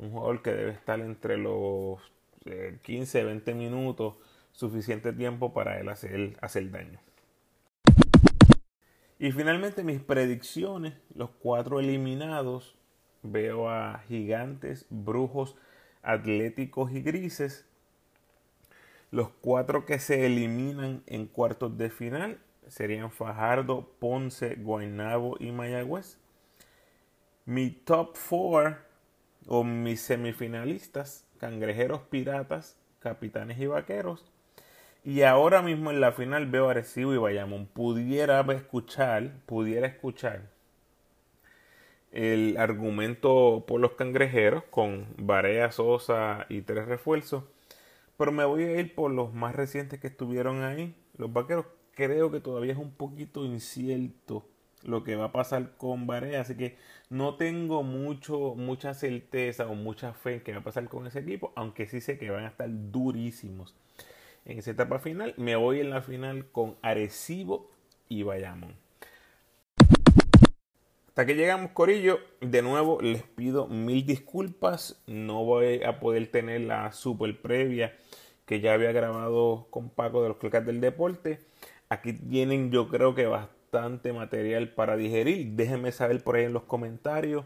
un 0.00 0.10
jugador 0.10 0.42
que 0.42 0.50
debe 0.50 0.70
estar 0.70 0.98
entre 1.00 1.36
los 1.36 2.00
15, 2.82 3.20
eh, 3.20 3.24
20 3.24 3.54
minutos, 3.54 4.14
suficiente 4.52 5.12
tiempo 5.12 5.52
para 5.52 5.78
él 5.78 5.88
hacer, 5.88 6.36
hacer 6.40 6.70
daño. 6.70 6.98
Y 9.18 9.32
finalmente 9.32 9.84
mis 9.84 10.00
predicciones, 10.00 10.94
los 11.14 11.30
cuatro 11.30 11.78
eliminados, 11.78 12.74
veo 13.22 13.68
a 13.68 13.98
gigantes, 14.08 14.86
brujos, 14.88 15.56
atléticos 16.02 16.90
y 16.92 17.02
grises. 17.02 17.66
Los 19.10 19.28
cuatro 19.28 19.84
que 19.84 19.98
se 19.98 20.24
eliminan 20.24 21.02
en 21.06 21.26
cuartos 21.26 21.76
de 21.76 21.90
final 21.90 22.38
serían 22.68 23.10
Fajardo, 23.10 23.92
Ponce, 23.98 24.54
Guaynabo 24.54 25.36
y 25.38 25.52
Mayagüez. 25.52 26.18
Mi 27.44 27.70
top 27.70 28.16
4 28.16 28.89
o 29.46 29.64
mis 29.64 30.00
semifinalistas, 30.00 31.26
Cangrejeros 31.38 32.02
Piratas, 32.02 32.76
Capitanes 33.00 33.58
y 33.58 33.66
Vaqueros. 33.66 34.24
Y 35.04 35.22
ahora 35.22 35.62
mismo 35.62 35.90
en 35.90 36.00
la 36.00 36.12
final 36.12 36.46
veo 36.46 36.68
a 36.68 36.72
Arecibo 36.72 37.14
y 37.14 37.18
Bayamón. 37.18 37.66
Pudiera 37.66 38.40
escuchar, 38.52 39.32
pudiera 39.46 39.86
escuchar 39.86 40.42
el 42.12 42.56
argumento 42.58 43.64
por 43.66 43.80
los 43.80 43.92
cangrejeros 43.92 44.64
con 44.70 45.06
Barea, 45.16 45.70
Sosa 45.72 46.46
y 46.48 46.62
tres 46.62 46.86
refuerzos. 46.86 47.44
Pero 48.16 48.32
me 48.32 48.44
voy 48.44 48.64
a 48.64 48.80
ir 48.80 48.94
por 48.94 49.10
los 49.10 49.32
más 49.32 49.54
recientes 49.54 50.00
que 50.00 50.08
estuvieron 50.08 50.62
ahí, 50.62 50.94
los 51.16 51.32
vaqueros, 51.32 51.66
creo 51.94 52.30
que 52.30 52.40
todavía 52.40 52.72
es 52.72 52.78
un 52.78 52.92
poquito 52.92 53.44
incierto 53.44 54.46
lo 54.82 55.04
que 55.04 55.16
va 55.16 55.26
a 55.26 55.32
pasar 55.32 55.76
con 55.76 56.06
Barea, 56.06 56.40
así 56.40 56.56
que 56.56 56.76
no 57.08 57.36
tengo 57.36 57.82
mucho, 57.82 58.54
mucha 58.54 58.94
certeza 58.94 59.66
o 59.66 59.74
mucha 59.74 60.12
fe 60.12 60.34
en 60.34 60.40
que 60.40 60.52
va 60.52 60.58
a 60.58 60.64
pasar 60.64 60.88
con 60.88 61.06
ese 61.06 61.20
equipo, 61.20 61.52
aunque 61.56 61.86
sí 61.86 62.00
sé 62.00 62.18
que 62.18 62.30
van 62.30 62.44
a 62.44 62.48
estar 62.48 62.68
durísimos 62.70 63.74
en 64.44 64.58
esa 64.58 64.70
etapa 64.70 64.98
final. 64.98 65.34
Me 65.36 65.56
voy 65.56 65.80
en 65.80 65.90
la 65.90 66.02
final 66.02 66.46
con 66.46 66.76
Arecibo 66.82 67.70
y 68.08 68.22
Bayamón. 68.22 68.74
Hasta 71.08 71.26
que 71.26 71.34
llegamos, 71.34 71.72
Corillo. 71.72 72.20
De 72.40 72.62
nuevo 72.62 73.00
les 73.00 73.22
pido 73.22 73.66
mil 73.66 74.06
disculpas. 74.06 75.02
No 75.06 75.44
voy 75.44 75.82
a 75.82 76.00
poder 76.00 76.30
tener 76.30 76.62
la 76.62 76.92
super 76.92 77.40
previa 77.40 77.96
que 78.46 78.60
ya 78.60 78.72
había 78.72 78.92
grabado 78.92 79.66
con 79.70 79.90
Paco 79.90 80.22
de 80.22 80.28
los 80.28 80.38
Clicas 80.38 80.64
del 80.64 80.80
Deporte. 80.80 81.40
Aquí 81.88 82.12
tienen 82.12 82.70
yo 82.70 82.88
creo 82.88 83.14
que 83.14 83.26
bastante 83.26 83.59
material 84.12 84.70
para 84.70 84.96
digerir. 84.96 85.52
Déjenme 85.52 85.92
saber 85.92 86.22
por 86.22 86.36
ahí 86.36 86.44
en 86.44 86.52
los 86.52 86.64
comentarios 86.64 87.44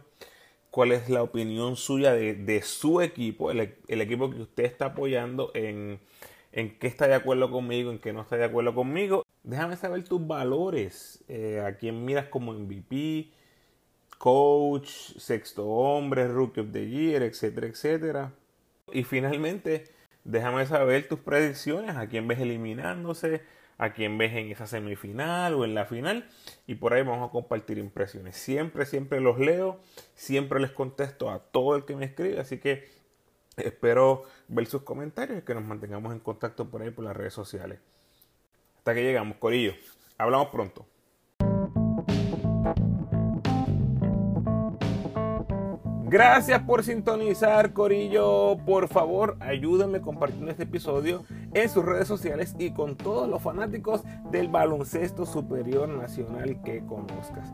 cuál 0.71 0.93
es 0.93 1.09
la 1.09 1.23
opinión 1.23 1.77
suya 1.77 2.13
de, 2.13 2.63
su 2.63 3.01
equipo, 3.01 3.51
el, 3.51 3.61
equipo 3.89 4.31
que 4.31 4.43
usted 4.43 4.65
está 4.65 4.87
apoyando, 4.87 5.51
en, 5.55 6.01
en 6.53 6.79
qué 6.79 6.87
está 6.87 7.07
de 7.07 7.15
acuerdo 7.15 7.51
conmigo, 7.51 7.91
en 7.91 7.99
qué 7.99 8.13
no 8.13 8.23
está 8.23 8.37
de 8.37 8.45
acuerdo 8.45 8.75
conmigo. 8.75 9.25
Déjame 9.45 9.77
saber 9.77 10.03
tus 10.05 10.27
valores, 10.27 11.23
eh, 11.29 11.63
a 11.65 11.77
quién 11.77 12.05
miras 12.05 12.27
como 12.27 12.53
MVP, 12.53 13.31
coach, 14.19 14.89
sexto 15.19 15.67
hombre, 15.67 16.27
rookie 16.27 16.61
of 16.61 16.73
the 16.73 16.89
year, 16.89 17.23
etcétera, 17.23 17.67
etcétera. 17.67 18.33
Y 18.93 19.05
finalmente, 19.05 19.85
déjame 20.25 20.67
saber 20.67 21.07
tus 21.07 21.21
predicciones, 21.21 21.97
a 21.97 22.09
quién 22.09 22.27
ves 22.27 22.41
eliminándose, 22.41 23.43
a 23.79 23.93
quién 23.93 24.19
ves 24.19 24.33
en 24.35 24.51
esa 24.51 24.67
semifinal 24.67 25.55
o 25.55 25.65
en 25.65 25.75
la 25.75 25.87
final. 25.87 26.29
Y 26.67 26.77
por 26.77 26.95
ahí 26.95 27.03
vamos 27.03 27.29
a 27.29 27.33
compartir 27.33 27.79
impresiones. 27.79 28.37
Siempre, 28.37 28.87
siempre 28.87 29.21
los 29.21 29.39
leo, 29.39 29.81
siempre 30.15 30.61
les 30.61 30.71
contesto 30.71 31.31
a 31.31 31.39
todo 31.39 31.77
el 31.77 31.85
que 31.85 31.97
me 31.97 32.07
escribe. 32.07 32.41
Así 32.41 32.59
que 32.59 32.89
espero 33.57 34.25
ver 34.49 34.67
sus 34.67 34.83
comentarios 34.83 35.39
y 35.39 35.43
que 35.43 35.55
nos 35.55 35.65
mantengamos 35.65 36.13
en 36.13 36.21
contacto 36.21 36.69
por 36.69 36.83
ahí 36.83 36.91
por 36.91 37.05
las 37.05 37.17
redes 37.17 37.35
sociales. 37.35 37.79
Hasta 38.79 38.95
que 38.95 39.03
llegamos, 39.03 39.39
Corillo. 39.39 39.75
Hablamos 40.19 40.49
pronto. 40.49 40.87
Gracias 46.15 46.63
por 46.63 46.85
sintonizar, 46.85 47.73
Corillo. 47.73 48.57
Por 48.65 48.87
favor, 48.87 49.37
ayúdenme 49.41 50.01
compartiendo 50.01 50.49
este 50.49 50.63
episodio 50.63 51.25
en 51.53 51.69
sus 51.69 51.85
redes 51.85 52.07
sociales 52.07 52.55
y 52.57 52.71
con 52.71 52.95
todos 52.95 53.29
los 53.29 53.43
fanáticos 53.43 54.03
del 54.31 54.47
baloncesto 54.47 55.27
superior 55.27 55.89
nacional 55.89 56.63
que 56.63 56.87
conozcas. 56.87 57.53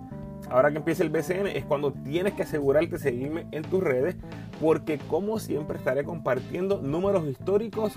Ahora 0.51 0.71
que 0.71 0.77
empieza 0.77 1.03
el 1.03 1.09
BCN 1.09 1.47
es 1.47 1.65
cuando 1.65 1.95
tienes 1.95 2.35
que 2.35 2.43
asegurarte 2.43 2.91
de 2.91 2.99
seguirme 2.99 3.47
en 3.51 3.63
tus 3.63 3.83
redes 3.83 4.19
porque 4.61 4.99
como 4.99 5.39
siempre 5.39 5.79
estaré 5.79 6.05
compartiendo 6.05 6.83
números 6.83 7.27
históricos 7.27 7.95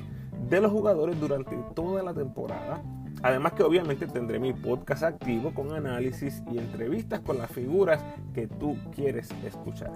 de 0.48 0.62
los 0.62 0.72
jugadores 0.72 1.20
durante 1.20 1.58
toda 1.76 2.04
la 2.04 2.14
temporada 2.14 2.82
Además 3.24 3.54
que 3.54 3.64
obviamente 3.64 4.06
tendré 4.06 4.38
mi 4.38 4.52
podcast 4.52 5.04
activo 5.04 5.54
con 5.54 5.72
análisis 5.72 6.44
y 6.52 6.58
entrevistas 6.58 7.22
con 7.22 7.38
las 7.38 7.50
figuras 7.50 8.04
que 8.34 8.48
tú 8.48 8.78
quieres 8.94 9.30
escuchar. 9.46 9.92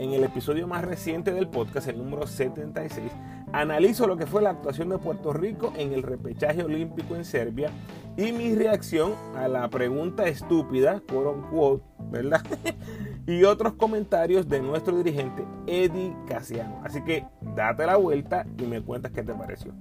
En 0.00 0.12
el 0.12 0.24
episodio 0.24 0.66
más 0.66 0.84
reciente 0.84 1.32
del 1.32 1.48
podcast, 1.48 1.86
el 1.86 1.98
número 1.98 2.26
76, 2.26 3.12
analizo 3.52 4.08
lo 4.08 4.16
que 4.16 4.26
fue 4.26 4.42
la 4.42 4.50
actuación 4.50 4.88
de 4.88 4.98
Puerto 4.98 5.32
Rico 5.32 5.72
en 5.76 5.92
el 5.92 6.02
repechaje 6.02 6.64
olímpico 6.64 7.14
en 7.14 7.24
Serbia 7.24 7.70
y 8.16 8.32
mi 8.32 8.56
reacción 8.56 9.12
a 9.36 9.46
la 9.46 9.68
pregunta 9.70 10.26
estúpida, 10.26 11.00
quote 11.08 11.84
¿verdad? 12.10 12.42
y 13.26 13.44
otros 13.44 13.74
comentarios 13.74 14.48
de 14.48 14.60
nuestro 14.60 14.96
dirigente 14.96 15.44
Eddie 15.66 16.14
Casiano. 16.26 16.80
Así 16.84 17.02
que 17.02 17.24
date 17.54 17.86
la 17.86 17.96
vuelta 17.96 18.46
y 18.58 18.62
me 18.64 18.82
cuentas 18.82 19.12
qué 19.12 19.22
te 19.22 19.32
pareció. 19.32 19.72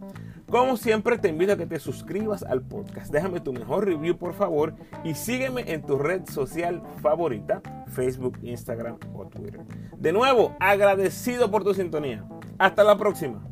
Como 0.54 0.78
siempre 0.78 1.18
te 1.18 1.30
invito 1.30 1.54
a 1.54 1.58
que 1.58 1.66
te 1.66 1.80
suscribas 1.80 2.44
al 2.44 2.62
podcast. 2.62 3.12
Déjame 3.12 3.40
tu 3.40 3.52
mejor 3.52 3.88
review 3.88 4.20
por 4.20 4.36
favor 4.36 4.76
y 5.04 5.16
sígueme 5.16 5.64
en 5.74 5.82
tu 5.82 5.98
red 5.98 6.30
social 6.30 6.84
favorita, 7.02 7.64
Facebook, 7.88 8.38
Instagram 8.44 9.00
o 9.16 9.26
Twitter. 9.26 9.62
De 9.98 10.14
nuevo, 10.14 10.56
agradecido 10.60 11.50
por 11.50 11.64
tu 11.64 11.74
sintonía. 11.74 12.24
Hasta 12.60 12.84
la 12.84 12.96
próxima. 13.00 13.44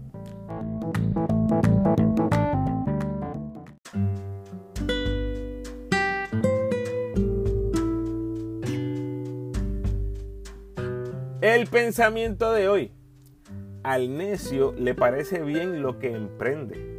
El 11.42 11.66
pensamiento 11.66 12.54
de 12.54 12.70
hoy. 12.70 12.92
Al 13.84 14.16
necio 14.16 14.76
le 14.78 14.94
parece 14.94 15.42
bien 15.42 15.82
lo 15.82 15.98
que 15.98 16.14
emprende, 16.14 16.91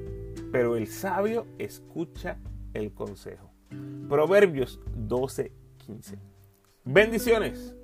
pero 0.52 0.76
el 0.76 0.86
sabio 0.86 1.46
escucha 1.58 2.38
el 2.74 2.92
consejo. 2.92 3.50
Proverbios 4.08 4.78
12:15. 4.94 6.18
Bendiciones. 6.84 7.74